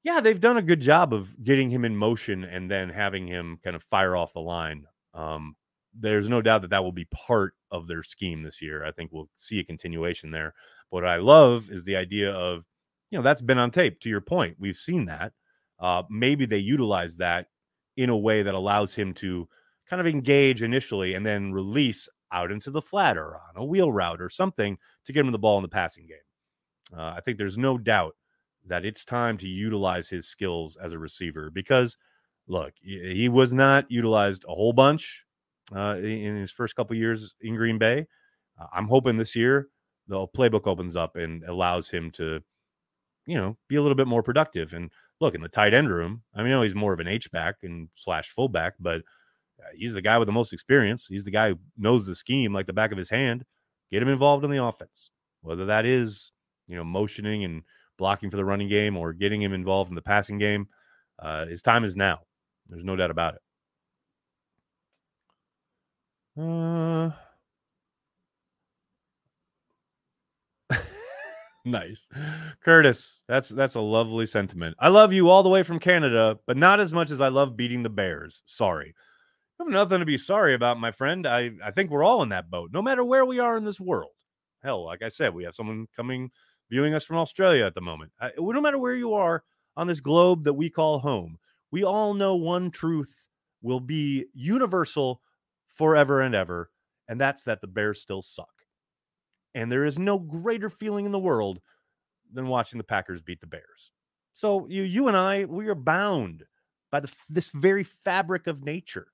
Yeah, 0.04 0.20
they've 0.20 0.40
done 0.40 0.56
a 0.56 0.62
good 0.62 0.80
job 0.80 1.12
of 1.12 1.35
getting 1.42 1.68
him 1.68 1.85
in 1.85 1.96
motion 1.96 2.44
and 2.44 2.70
then 2.70 2.88
having 2.88 3.26
him 3.26 3.58
kind 3.64 3.75
of 3.75 3.82
fire 3.82 4.16
off 4.16 4.32
the 4.32 4.40
line. 4.40 4.87
Um, 5.14 5.56
there's 5.99 6.28
no 6.28 6.40
doubt 6.40 6.62
that 6.62 6.70
that 6.70 6.85
will 6.85 6.92
be 6.92 7.06
part 7.06 7.54
of 7.73 7.88
their 7.88 8.04
scheme 8.04 8.44
this 8.44 8.62
year. 8.62 8.85
I 8.85 8.92
think 8.92 9.11
we'll 9.12 9.28
see 9.35 9.58
a 9.58 9.64
continuation 9.64 10.30
there. 10.30 10.54
What 10.90 11.04
I 11.04 11.16
love 11.16 11.73
is 11.73 11.85
the 11.85 11.96
idea 11.96 12.30
of, 12.30 12.64
you 13.11 13.18
know, 13.18 13.23
that's 13.25 13.42
been 13.42 13.58
on 13.58 13.73
tape. 13.73 13.99
To 14.00 14.08
your 14.08 14.20
point, 14.20 14.56
we've 14.61 14.76
seen 14.76 15.06
that. 15.06 15.32
Uh, 15.80 16.04
maybe 16.08 16.46
they 16.46 16.58
utilize 16.58 17.16
that 17.16 17.49
in 17.96 18.11
a 18.11 18.16
way 18.16 18.42
that 18.42 18.54
allows 18.54 18.94
him 18.94 19.12
to 19.14 19.49
kind 19.88 20.00
of 20.00 20.07
engage 20.07 20.62
initially 20.62 21.14
and 21.14 21.25
then 21.25 21.52
release 21.52 22.09
out 22.33 22.50
into 22.50 22.71
the 22.71 22.83
flat 22.83 23.16
or 23.16 23.37
on 23.37 23.57
a 23.57 23.64
wheel 23.64 23.90
route 23.93 24.21
or 24.21 24.28
something 24.28 24.76
to 25.05 25.12
get 25.12 25.25
him 25.25 25.33
the 25.33 25.38
ball 25.38 25.59
in 25.59 25.62
the 25.62 25.69
passing 25.69 26.07
game. 26.07 26.99
Uh, 26.99 27.14
I 27.16 27.21
think 27.21 27.38
there's 27.38 27.59
no 27.59 27.78
doubt 27.78 28.14
that 28.66 28.85
it's 28.85 29.05
time 29.05 29.38
to 29.38 29.47
utilize 29.47 30.09
his 30.09 30.28
skills 30.28 30.76
as 30.76 30.93
a 30.93 30.99
receiver 30.99 31.50
because, 31.50 31.97
look, 32.49 32.73
he 32.83 33.28
was 33.28 33.55
not 33.55 33.90
utilized 33.90 34.45
a 34.45 34.55
whole 34.55 34.73
bunch 34.73 35.25
uh, 35.75 35.97
in 35.97 36.37
his 36.37 36.50
first 36.50 36.75
couple 36.75 36.97
years 36.97 37.35
in 37.40 37.55
Green 37.55 37.78
Bay. 37.78 38.07
Uh, 38.61 38.66
I'm 38.73 38.88
hoping 38.88 39.16
this 39.16 39.37
year 39.37 39.69
the 40.09 40.26
playbook 40.37 40.66
opens 40.66 40.97
up 40.97 41.16
and 41.16 41.45
allows 41.45 41.88
him 41.88 42.11
to, 42.12 42.40
you 43.26 43.37
know, 43.37 43.57
be 43.69 43.76
a 43.76 43.83
little 43.83 43.97
bit 43.97 44.07
more 44.07 44.23
productive. 44.23 44.73
And 44.73 44.90
look 45.21 45.35
in 45.35 45.43
the 45.43 45.49
tight 45.49 45.75
end 45.75 45.90
room. 45.90 46.23
I 46.35 46.43
mean, 46.43 46.50
know 46.50 46.62
he's 46.62 46.75
more 46.75 46.93
of 46.93 47.00
an 47.00 47.09
H 47.09 47.31
back 47.31 47.57
and 47.62 47.88
slash 47.95 48.31
fullback, 48.31 48.75
but 48.78 49.02
he's 49.75 49.94
the 49.94 50.02
guy 50.02 50.18
with 50.18 50.26
the 50.26 50.32
most 50.32 50.52
experience. 50.52 51.06
He's 51.06 51.25
the 51.25 51.30
guy 51.30 51.50
who 51.50 51.58
knows 51.76 52.06
the 52.06 52.14
scheme 52.14 52.52
like 52.52 52.66
the 52.66 52.72
back 52.72 52.92
of 52.92 52.98
his 52.98 53.10
hand. 53.10 53.44
Get 53.90 54.02
him 54.02 54.08
involved 54.08 54.44
in 54.44 54.50
the 54.50 54.62
offense, 54.62 55.10
whether 55.42 55.66
that 55.66 55.86
is 55.86 56.32
you 56.68 56.76
know 56.76 56.84
motioning 56.84 57.44
and 57.44 57.62
blocking 57.98 58.30
for 58.30 58.36
the 58.36 58.44
running 58.44 58.68
game 58.68 58.96
or 58.96 59.12
getting 59.12 59.40
him 59.42 59.52
involved 59.52 59.90
in 59.90 59.94
the 59.94 60.02
passing 60.02 60.38
game. 60.38 60.68
Uh, 61.18 61.46
his 61.46 61.62
time 61.62 61.84
is 61.84 61.96
now. 61.96 62.20
There's 62.68 62.84
no 62.84 62.96
doubt 62.96 63.10
about 63.10 63.34
it. 63.34 63.40
Uh, 66.38 67.10
nice. 71.64 72.08
Curtis, 72.62 73.22
that's 73.28 73.48
that's 73.48 73.76
a 73.76 73.80
lovely 73.80 74.26
sentiment. 74.26 74.76
I 74.78 74.88
love 74.88 75.12
you 75.12 75.30
all 75.30 75.42
the 75.42 75.48
way 75.48 75.62
from 75.62 75.78
Canada, 75.78 76.38
but 76.46 76.56
not 76.56 76.80
as 76.80 76.92
much 76.92 77.10
as 77.10 77.21
I 77.21 77.28
love 77.28 77.56
beating 77.56 77.82
the 77.82 77.88
Bears. 77.88 78.42
Sorry. 78.45 78.95
I 79.58 79.64
have 79.64 79.73
nothing 79.73 80.00
to 80.00 80.04
be 80.04 80.19
sorry 80.19 80.54
about, 80.54 80.78
my 80.78 80.90
friend. 80.90 81.26
I, 81.26 81.50
I 81.64 81.71
think 81.71 81.90
we're 81.90 82.04
all 82.04 82.23
in 82.23 82.28
that 82.28 82.50
boat, 82.50 82.71
no 82.73 82.82
matter 82.82 83.02
where 83.02 83.25
we 83.25 83.38
are 83.38 83.56
in 83.56 83.64
this 83.64 83.80
world. 83.80 84.12
Hell, 84.62 84.84
like 84.84 85.02
I 85.02 85.08
said, 85.08 85.34
we 85.34 85.45
have 85.45 85.54
someone 85.54 85.86
coming 85.97 86.30
viewing 86.69 86.95
us 86.95 87.04
from 87.04 87.16
Australia 87.16 87.64
at 87.64 87.75
the 87.75 87.80
moment. 87.80 88.12
I, 88.21 88.32
no 88.38 88.60
matter 88.60 88.78
where 88.78 88.95
you 88.95 89.14
are 89.14 89.45
on 89.76 89.86
this 89.86 90.00
globe 90.00 90.45
that 90.45 90.54
we 90.54 90.69
call 90.69 90.99
home, 90.99 91.38
we 91.71 91.84
all 91.84 92.12
know 92.12 92.36
one 92.36 92.71
truth 92.71 93.28
will 93.62 93.80
be 93.80 94.26
universal 94.34 95.23
forever 95.69 96.21
and 96.21 96.34
ever, 96.34 96.71
and 97.08 97.21
that's 97.21 97.42
that 97.45 97.60
the 97.60 97.66
Bears 97.66 98.00
still 98.00 98.23
suck. 98.23 98.49
And 99.54 99.73
there 99.73 99.86
is 99.86 99.99
no 99.99 100.19
greater 100.19 100.69
feeling 100.69 101.06
in 101.06 101.12
the 101.12 101.19
world 101.19 101.60
than 102.30 102.49
watching 102.49 102.78
the 102.78 102.84
Packers 102.84 103.23
beat 103.23 103.40
the 103.40 103.47
Bears. 103.47 103.90
So 104.34 104.66
you, 104.69 104.82
you 104.82 105.08
and 105.08 105.16
I, 105.16 105.47
we 105.47 105.69
are 105.69 105.75
bound 105.75 106.45
by 106.92 107.00
the, 107.00 107.10
this 107.30 107.49
very 107.49 107.84
fabric 107.84 108.47
of 108.47 108.62
nature 108.62 109.08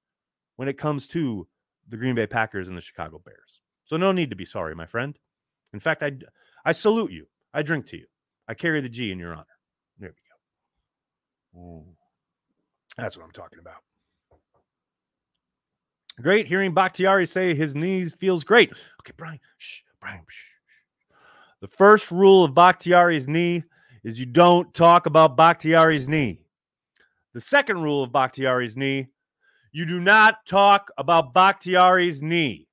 when 0.62 0.68
it 0.68 0.78
comes 0.78 1.08
to 1.08 1.44
the 1.88 1.96
Green 1.96 2.14
Bay 2.14 2.24
Packers 2.24 2.68
and 2.68 2.76
the 2.76 2.80
Chicago 2.80 3.20
Bears. 3.24 3.58
So 3.84 3.96
no 3.96 4.12
need 4.12 4.30
to 4.30 4.36
be 4.36 4.44
sorry, 4.44 4.76
my 4.76 4.86
friend. 4.86 5.18
In 5.72 5.80
fact, 5.80 6.04
I 6.04 6.12
I 6.64 6.70
salute 6.70 7.10
you. 7.10 7.26
I 7.52 7.62
drink 7.62 7.84
to 7.86 7.96
you. 7.96 8.06
I 8.46 8.54
carry 8.54 8.80
the 8.80 8.88
G 8.88 9.10
in 9.10 9.18
your 9.18 9.32
honor. 9.32 9.58
There 9.98 10.14
we 11.54 11.60
go. 11.60 11.66
Ooh. 11.66 11.84
That's 12.96 13.16
what 13.16 13.24
I'm 13.24 13.32
talking 13.32 13.58
about. 13.58 13.78
Great 16.20 16.46
hearing 16.46 16.72
Bakhtiari 16.72 17.26
say 17.26 17.56
his 17.56 17.74
knees 17.74 18.14
feels 18.14 18.44
great. 18.44 18.70
Okay, 19.00 19.14
Brian. 19.16 19.40
Shh, 19.58 19.80
Brian. 20.00 20.22
Shh. 20.28 20.44
The 21.60 21.66
first 21.66 22.12
rule 22.12 22.44
of 22.44 22.54
Bakhtiari's 22.54 23.26
knee 23.26 23.64
is 24.04 24.20
you 24.20 24.26
don't 24.26 24.72
talk 24.74 25.06
about 25.06 25.36
Bakhtiari's 25.36 26.08
knee. 26.08 26.38
The 27.34 27.40
second 27.40 27.82
rule 27.82 28.04
of 28.04 28.12
Bakhtiari's 28.12 28.76
knee, 28.76 29.08
you 29.72 29.86
do 29.86 29.98
not 29.98 30.44
talk 30.46 30.90
about 30.98 31.34
Bakhtiari's 31.34 32.22
knee. 32.22 32.68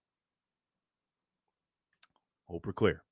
Hope 2.47 2.65
we're 2.65 2.73
clear. 2.73 3.03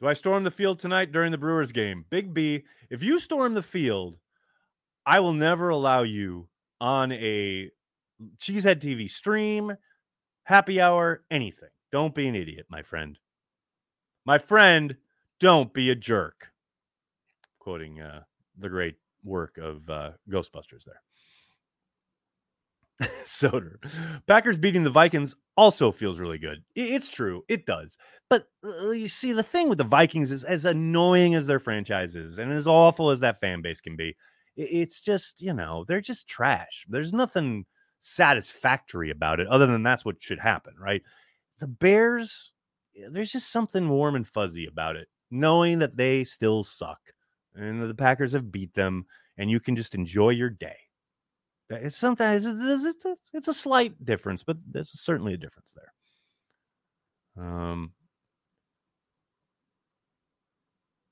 Do 0.00 0.08
I 0.08 0.12
storm 0.14 0.44
the 0.44 0.50
field 0.50 0.78
tonight 0.78 1.12
during 1.12 1.30
the 1.30 1.38
Brewers 1.38 1.72
game? 1.72 2.04
Big 2.10 2.32
B, 2.32 2.64
if 2.88 3.02
you 3.02 3.18
storm 3.18 3.54
the 3.54 3.62
field, 3.62 4.18
I 5.04 5.20
will 5.20 5.34
never 5.34 5.68
allow 5.68 6.02
you 6.02 6.48
on 6.80 7.12
a 7.12 7.70
Cheesehead 8.38 8.80
TV 8.80 9.10
stream, 9.10 9.76
happy 10.44 10.80
hour, 10.80 11.24
anything. 11.30 11.68
Don't 11.92 12.14
be 12.14 12.28
an 12.28 12.34
idiot, 12.34 12.66
my 12.70 12.82
friend. 12.82 13.18
My 14.24 14.38
friend, 14.38 14.96
don't 15.38 15.72
be 15.72 15.90
a 15.90 15.94
jerk. 15.94 16.48
Quoting 17.58 18.00
uh, 18.00 18.22
the 18.58 18.68
great 18.68 18.96
work 19.22 19.58
of 19.58 19.88
uh, 19.88 20.12
Ghostbusters 20.30 20.84
there. 20.84 21.02
Soder. 23.24 23.76
Packers 24.26 24.56
beating 24.56 24.84
the 24.84 24.90
Vikings 24.90 25.34
also 25.56 25.90
feels 25.90 26.18
really 26.18 26.38
good. 26.38 26.62
It's 26.74 27.10
true. 27.10 27.44
It 27.48 27.64
does. 27.66 27.96
But 28.28 28.46
uh, 28.64 28.90
you 28.90 29.08
see, 29.08 29.32
the 29.32 29.42
thing 29.42 29.68
with 29.68 29.78
the 29.78 29.84
Vikings 29.84 30.30
is 30.32 30.44
as 30.44 30.64
annoying 30.64 31.34
as 31.34 31.46
their 31.46 31.60
franchise 31.60 32.14
is 32.14 32.38
and 32.38 32.52
as 32.52 32.66
awful 32.66 33.10
as 33.10 33.20
that 33.20 33.40
fan 33.40 33.62
base 33.62 33.80
can 33.80 33.96
be, 33.96 34.16
it's 34.56 35.00
just, 35.00 35.40
you 35.40 35.54
know, 35.54 35.84
they're 35.88 36.00
just 36.00 36.28
trash. 36.28 36.84
There's 36.88 37.12
nothing 37.12 37.64
satisfactory 38.00 39.10
about 39.10 39.40
it 39.40 39.48
other 39.48 39.66
than 39.66 39.82
that's 39.82 40.04
what 40.04 40.20
should 40.20 40.40
happen, 40.40 40.74
right? 40.78 41.02
The 41.58 41.66
Bears, 41.68 42.52
there's 43.10 43.32
just 43.32 43.50
something 43.50 43.88
warm 43.88 44.14
and 44.14 44.26
fuzzy 44.26 44.66
about 44.66 44.96
it, 44.96 45.08
knowing 45.30 45.78
that 45.78 45.96
they 45.96 46.24
still 46.24 46.64
suck 46.64 47.00
and 47.54 47.82
the 47.82 47.94
Packers 47.94 48.32
have 48.32 48.52
beat 48.52 48.74
them 48.74 49.06
and 49.38 49.50
you 49.50 49.60
can 49.60 49.76
just 49.76 49.94
enjoy 49.94 50.30
your 50.30 50.50
day. 50.50 50.76
It's 51.70 51.96
sometimes 51.96 52.46
it's, 52.46 53.04
a, 53.04 53.16
it's 53.32 53.48
a 53.48 53.54
slight 53.54 54.04
difference, 54.04 54.42
but 54.42 54.56
there's 54.70 54.90
certainly 55.00 55.34
a 55.34 55.38
difference 55.38 55.74
there. 55.76 57.44
Um, 57.44 57.92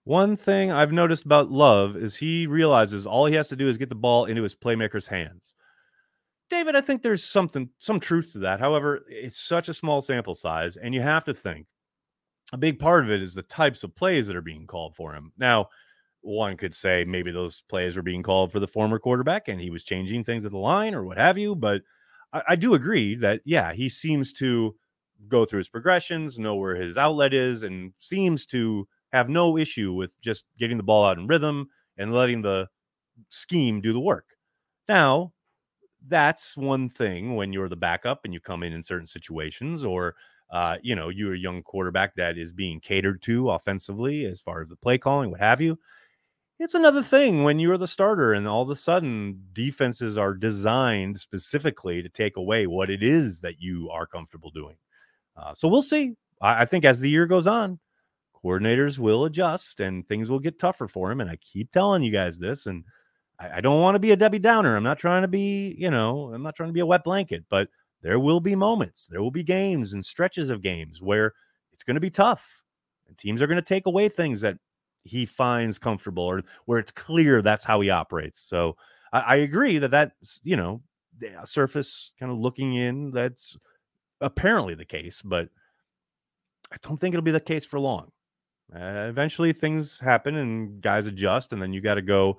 one 0.04 0.36
thing 0.36 0.72
I've 0.72 0.92
noticed 0.92 1.24
about 1.24 1.50
Love 1.50 1.96
is 1.96 2.16
he 2.16 2.46
realizes 2.46 3.06
all 3.06 3.26
he 3.26 3.34
has 3.34 3.48
to 3.48 3.56
do 3.56 3.68
is 3.68 3.78
get 3.78 3.88
the 3.88 3.94
ball 3.94 4.24
into 4.24 4.42
his 4.42 4.54
playmaker's 4.54 5.06
hands. 5.06 5.54
David, 6.50 6.74
I 6.74 6.80
think 6.80 7.02
there's 7.02 7.22
something, 7.22 7.68
some 7.78 8.00
truth 8.00 8.32
to 8.32 8.38
that. 8.40 8.58
However, 8.58 9.04
it's 9.08 9.38
such 9.38 9.68
a 9.68 9.74
small 9.74 10.00
sample 10.00 10.34
size, 10.34 10.76
and 10.76 10.94
you 10.94 11.02
have 11.02 11.24
to 11.26 11.34
think 11.34 11.66
a 12.52 12.56
big 12.56 12.78
part 12.78 13.04
of 13.04 13.10
it 13.10 13.22
is 13.22 13.34
the 13.34 13.42
types 13.42 13.84
of 13.84 13.94
plays 13.94 14.26
that 14.26 14.36
are 14.36 14.42
being 14.42 14.66
called 14.66 14.96
for 14.96 15.14
him. 15.14 15.32
Now, 15.36 15.68
one 16.22 16.56
could 16.56 16.74
say 16.74 17.04
maybe 17.04 17.30
those 17.30 17.62
plays 17.68 17.96
were 17.96 18.02
being 18.02 18.22
called 18.22 18.52
for 18.52 18.60
the 18.60 18.66
former 18.66 18.98
quarterback 18.98 19.48
and 19.48 19.60
he 19.60 19.70
was 19.70 19.84
changing 19.84 20.24
things 20.24 20.44
at 20.44 20.52
the 20.52 20.58
line 20.58 20.94
or 20.94 21.04
what 21.04 21.18
have 21.18 21.38
you. 21.38 21.54
But 21.54 21.82
I, 22.32 22.42
I, 22.50 22.56
do 22.56 22.74
agree 22.74 23.14
that, 23.16 23.40
yeah, 23.44 23.72
he 23.72 23.88
seems 23.88 24.32
to 24.34 24.74
go 25.28 25.44
through 25.44 25.58
his 25.58 25.68
progressions, 25.68 26.38
know 26.38 26.56
where 26.56 26.76
his 26.76 26.96
outlet 26.96 27.32
is, 27.32 27.62
and 27.62 27.92
seems 27.98 28.46
to 28.46 28.86
have 29.12 29.28
no 29.28 29.56
issue 29.56 29.92
with 29.92 30.20
just 30.20 30.44
getting 30.58 30.76
the 30.76 30.82
ball 30.82 31.04
out 31.04 31.18
in 31.18 31.26
rhythm 31.26 31.68
and 31.96 32.12
letting 32.12 32.42
the 32.42 32.68
scheme 33.28 33.80
do 33.80 33.92
the 33.92 34.00
work. 34.00 34.26
Now, 34.88 35.32
that's 36.06 36.56
one 36.56 36.88
thing 36.88 37.34
when 37.34 37.52
you're 37.52 37.68
the 37.68 37.76
backup 37.76 38.20
and 38.24 38.32
you 38.32 38.40
come 38.40 38.62
in 38.62 38.72
in 38.72 38.82
certain 38.82 39.06
situations 39.06 39.84
or 39.84 40.14
uh, 40.50 40.76
you 40.82 40.94
know 40.94 41.08
you're 41.08 41.34
a 41.34 41.38
young 41.38 41.62
quarterback 41.62 42.14
that 42.14 42.38
is 42.38 42.52
being 42.52 42.80
catered 42.80 43.20
to 43.22 43.50
offensively 43.50 44.24
as 44.24 44.40
far 44.40 44.62
as 44.62 44.68
the 44.68 44.76
play 44.76 44.96
calling 44.96 45.30
what 45.30 45.40
have 45.40 45.60
you 45.60 45.78
it's 46.58 46.74
another 46.74 47.02
thing 47.02 47.44
when 47.44 47.58
you're 47.58 47.78
the 47.78 47.86
starter 47.86 48.32
and 48.32 48.48
all 48.48 48.62
of 48.62 48.70
a 48.70 48.76
sudden 48.76 49.42
defenses 49.52 50.18
are 50.18 50.34
designed 50.34 51.18
specifically 51.18 52.02
to 52.02 52.08
take 52.08 52.36
away 52.36 52.66
what 52.66 52.90
it 52.90 53.02
is 53.02 53.40
that 53.40 53.60
you 53.60 53.88
are 53.90 54.06
comfortable 54.06 54.50
doing. 54.50 54.76
Uh, 55.36 55.54
so 55.54 55.68
we'll 55.68 55.82
see. 55.82 56.14
I, 56.40 56.62
I, 56.62 56.64
think 56.64 56.84
as 56.84 56.98
the 56.98 57.08
year 57.08 57.26
goes 57.26 57.46
on, 57.46 57.78
coordinators 58.44 58.98
will 58.98 59.24
adjust 59.24 59.78
and 59.78 60.06
things 60.08 60.30
will 60.30 60.40
get 60.40 60.58
tougher 60.58 60.88
for 60.88 61.12
him. 61.12 61.20
And 61.20 61.30
I 61.30 61.36
keep 61.36 61.70
telling 61.70 62.02
you 62.02 62.10
guys 62.10 62.38
this, 62.38 62.66
and 62.66 62.82
I, 63.38 63.58
I 63.58 63.60
don't 63.60 63.80
want 63.80 63.94
to 63.94 64.00
be 64.00 64.10
a 64.10 64.16
Debbie 64.16 64.40
Downer. 64.40 64.76
I'm 64.76 64.82
not 64.82 64.98
trying 64.98 65.22
to 65.22 65.28
be, 65.28 65.76
you 65.78 65.90
know, 65.90 66.32
I'm 66.34 66.42
not 66.42 66.56
trying 66.56 66.70
to 66.70 66.74
be 66.74 66.80
a 66.80 66.86
wet 66.86 67.04
blanket, 67.04 67.44
but 67.48 67.68
there 68.02 68.18
will 68.18 68.40
be 68.40 68.56
moments, 68.56 69.06
there 69.06 69.22
will 69.22 69.30
be 69.30 69.42
games 69.42 69.92
and 69.92 70.04
stretches 70.04 70.50
of 70.50 70.62
games 70.62 71.02
where 71.02 71.34
it's 71.72 71.84
going 71.84 71.96
to 71.96 72.00
be 72.00 72.10
tough. 72.10 72.62
And 73.06 73.16
teams 73.16 73.40
are 73.40 73.46
going 73.46 73.56
to 73.56 73.62
take 73.62 73.86
away 73.86 74.08
things 74.08 74.40
that 74.40 74.56
he 75.04 75.26
finds 75.26 75.78
comfortable 75.78 76.24
or 76.24 76.42
where 76.66 76.78
it's 76.78 76.92
clear 76.92 77.42
that's 77.42 77.64
how 77.64 77.80
he 77.80 77.90
operates. 77.90 78.40
So 78.46 78.76
I, 79.12 79.20
I 79.20 79.36
agree 79.36 79.78
that 79.78 79.90
that's, 79.90 80.40
you 80.42 80.56
know, 80.56 80.82
surface 81.44 82.12
kind 82.18 82.30
of 82.30 82.38
looking 82.38 82.74
in, 82.74 83.10
that's 83.10 83.56
apparently 84.20 84.74
the 84.74 84.84
case, 84.84 85.22
but 85.22 85.48
I 86.72 86.76
don't 86.82 86.98
think 86.98 87.14
it'll 87.14 87.24
be 87.24 87.30
the 87.30 87.40
case 87.40 87.64
for 87.64 87.80
long. 87.80 88.10
Uh, 88.74 89.06
eventually 89.08 89.52
things 89.52 89.98
happen 89.98 90.36
and 90.36 90.80
guys 90.82 91.06
adjust, 91.06 91.52
and 91.52 91.62
then 91.62 91.72
you 91.72 91.80
got 91.80 91.94
to 91.94 92.02
go 92.02 92.36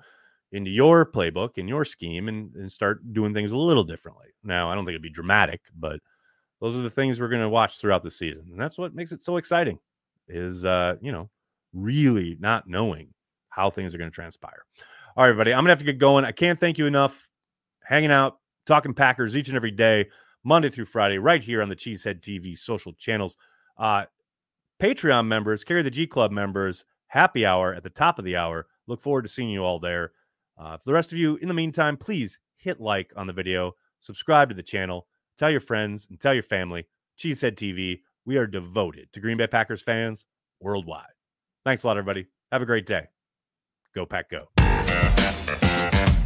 into 0.52 0.70
your 0.70 1.06
playbook 1.06 1.58
and 1.58 1.68
your 1.68 1.84
scheme 1.84 2.28
and, 2.28 2.54
and 2.56 2.72
start 2.72 3.14
doing 3.14 3.34
things 3.34 3.52
a 3.52 3.58
little 3.58 3.84
differently. 3.84 4.28
Now, 4.44 4.70
I 4.70 4.76
don't 4.76 4.86
think 4.86 4.94
it'd 4.94 5.02
be 5.02 5.10
dramatic, 5.10 5.62
but 5.78 6.00
those 6.62 6.78
are 6.78 6.82
the 6.82 6.90
things 6.90 7.20
we're 7.20 7.30
going 7.30 7.42
to 7.42 7.50
watch 7.50 7.80
throughout 7.80 8.04
the 8.04 8.12
season. 8.12 8.46
And 8.52 8.60
that's 8.60 8.78
what 8.78 8.94
makes 8.94 9.12
it 9.12 9.24
so 9.24 9.38
exciting 9.38 9.80
is, 10.28 10.66
uh, 10.66 10.96
you 11.02 11.12
know, 11.12 11.30
really 11.74 12.38
not 12.40 12.68
knowing 12.68 13.14
how 13.50 13.70
things 13.70 13.94
are 13.94 13.98
going 13.98 14.10
to 14.10 14.16
transpire. 14.16 14.64
All 15.16 15.24
right, 15.24 15.30
everybody, 15.30 15.52
I'm 15.52 15.60
going 15.60 15.68
to 15.68 15.72
have 15.72 15.80
to 15.80 15.86
get 15.86 15.98
going. 15.98 16.26
I 16.26 16.32
can't 16.32 16.60
thank 16.60 16.78
you 16.78 16.86
enough 16.86 17.30
hanging 17.84 18.12
out, 18.12 18.38
talking 18.66 18.94
Packers 18.94 19.36
each 19.36 19.48
and 19.48 19.58
every 19.58 19.72
day, 19.72 20.08
Monday 20.44 20.70
through 20.70 20.86
Friday, 20.86 21.18
right 21.18 21.42
here 21.42 21.62
on 21.62 21.70
the 21.70 21.76
Cheesehead 21.76 22.22
TV 22.22 22.58
social 22.58 22.94
channels. 22.94 23.36
Uh, 23.78 24.06
Patreon 24.82 25.28
members, 25.28 25.64
Carry 25.64 25.82
the 25.82 25.92
G 25.92 26.08
Club 26.08 26.32
members, 26.32 26.86
happy 27.08 27.46
hour 27.46 27.74
at 27.74 27.84
the 27.84 27.90
top 27.90 28.18
of 28.18 28.26
the 28.26 28.38
hour. 28.38 28.68
Look 28.88 29.02
forward 29.02 29.24
to 29.24 29.28
seeing 29.28 29.50
you 29.50 29.64
all 29.64 29.80
there. 29.80 30.12
Uh, 30.58 30.78
for 30.78 30.84
the 30.86 30.94
rest 30.94 31.12
of 31.12 31.18
you, 31.18 31.38
in 31.38 31.48
the 31.48 31.54
meantime, 31.54 31.98
please 31.98 32.40
hit 32.58 32.80
like 32.80 33.12
on 33.16 33.28
the 33.28 33.34
video, 33.34 33.74
subscribe 34.02 34.50
to 34.50 34.56
the 34.56 34.64
channel, 34.64 35.08
tell 35.38 35.50
your 35.50 35.60
friends, 35.60 36.08
and 36.10 36.20
tell 36.20 36.34
your 36.34 36.44
family. 36.44 36.86
Cheesehead 37.18 37.56
TV, 37.56 38.00
we 38.26 38.38
are 38.38 38.48
devoted 38.48 39.12
to 39.12 39.20
Green 39.20 39.38
Bay 39.38 39.48
Packers 39.48 39.82
fans 39.82 40.26
worldwide. 40.62 41.19
Thanks 41.70 41.84
a 41.84 41.88
lot, 41.88 41.98
everybody. 41.98 42.26
Have 42.52 42.64
a 42.64 42.66
great 42.66 42.88
day. 42.88 43.10
Go, 43.94 44.08
Pack, 44.08 44.32
go. 44.32 44.48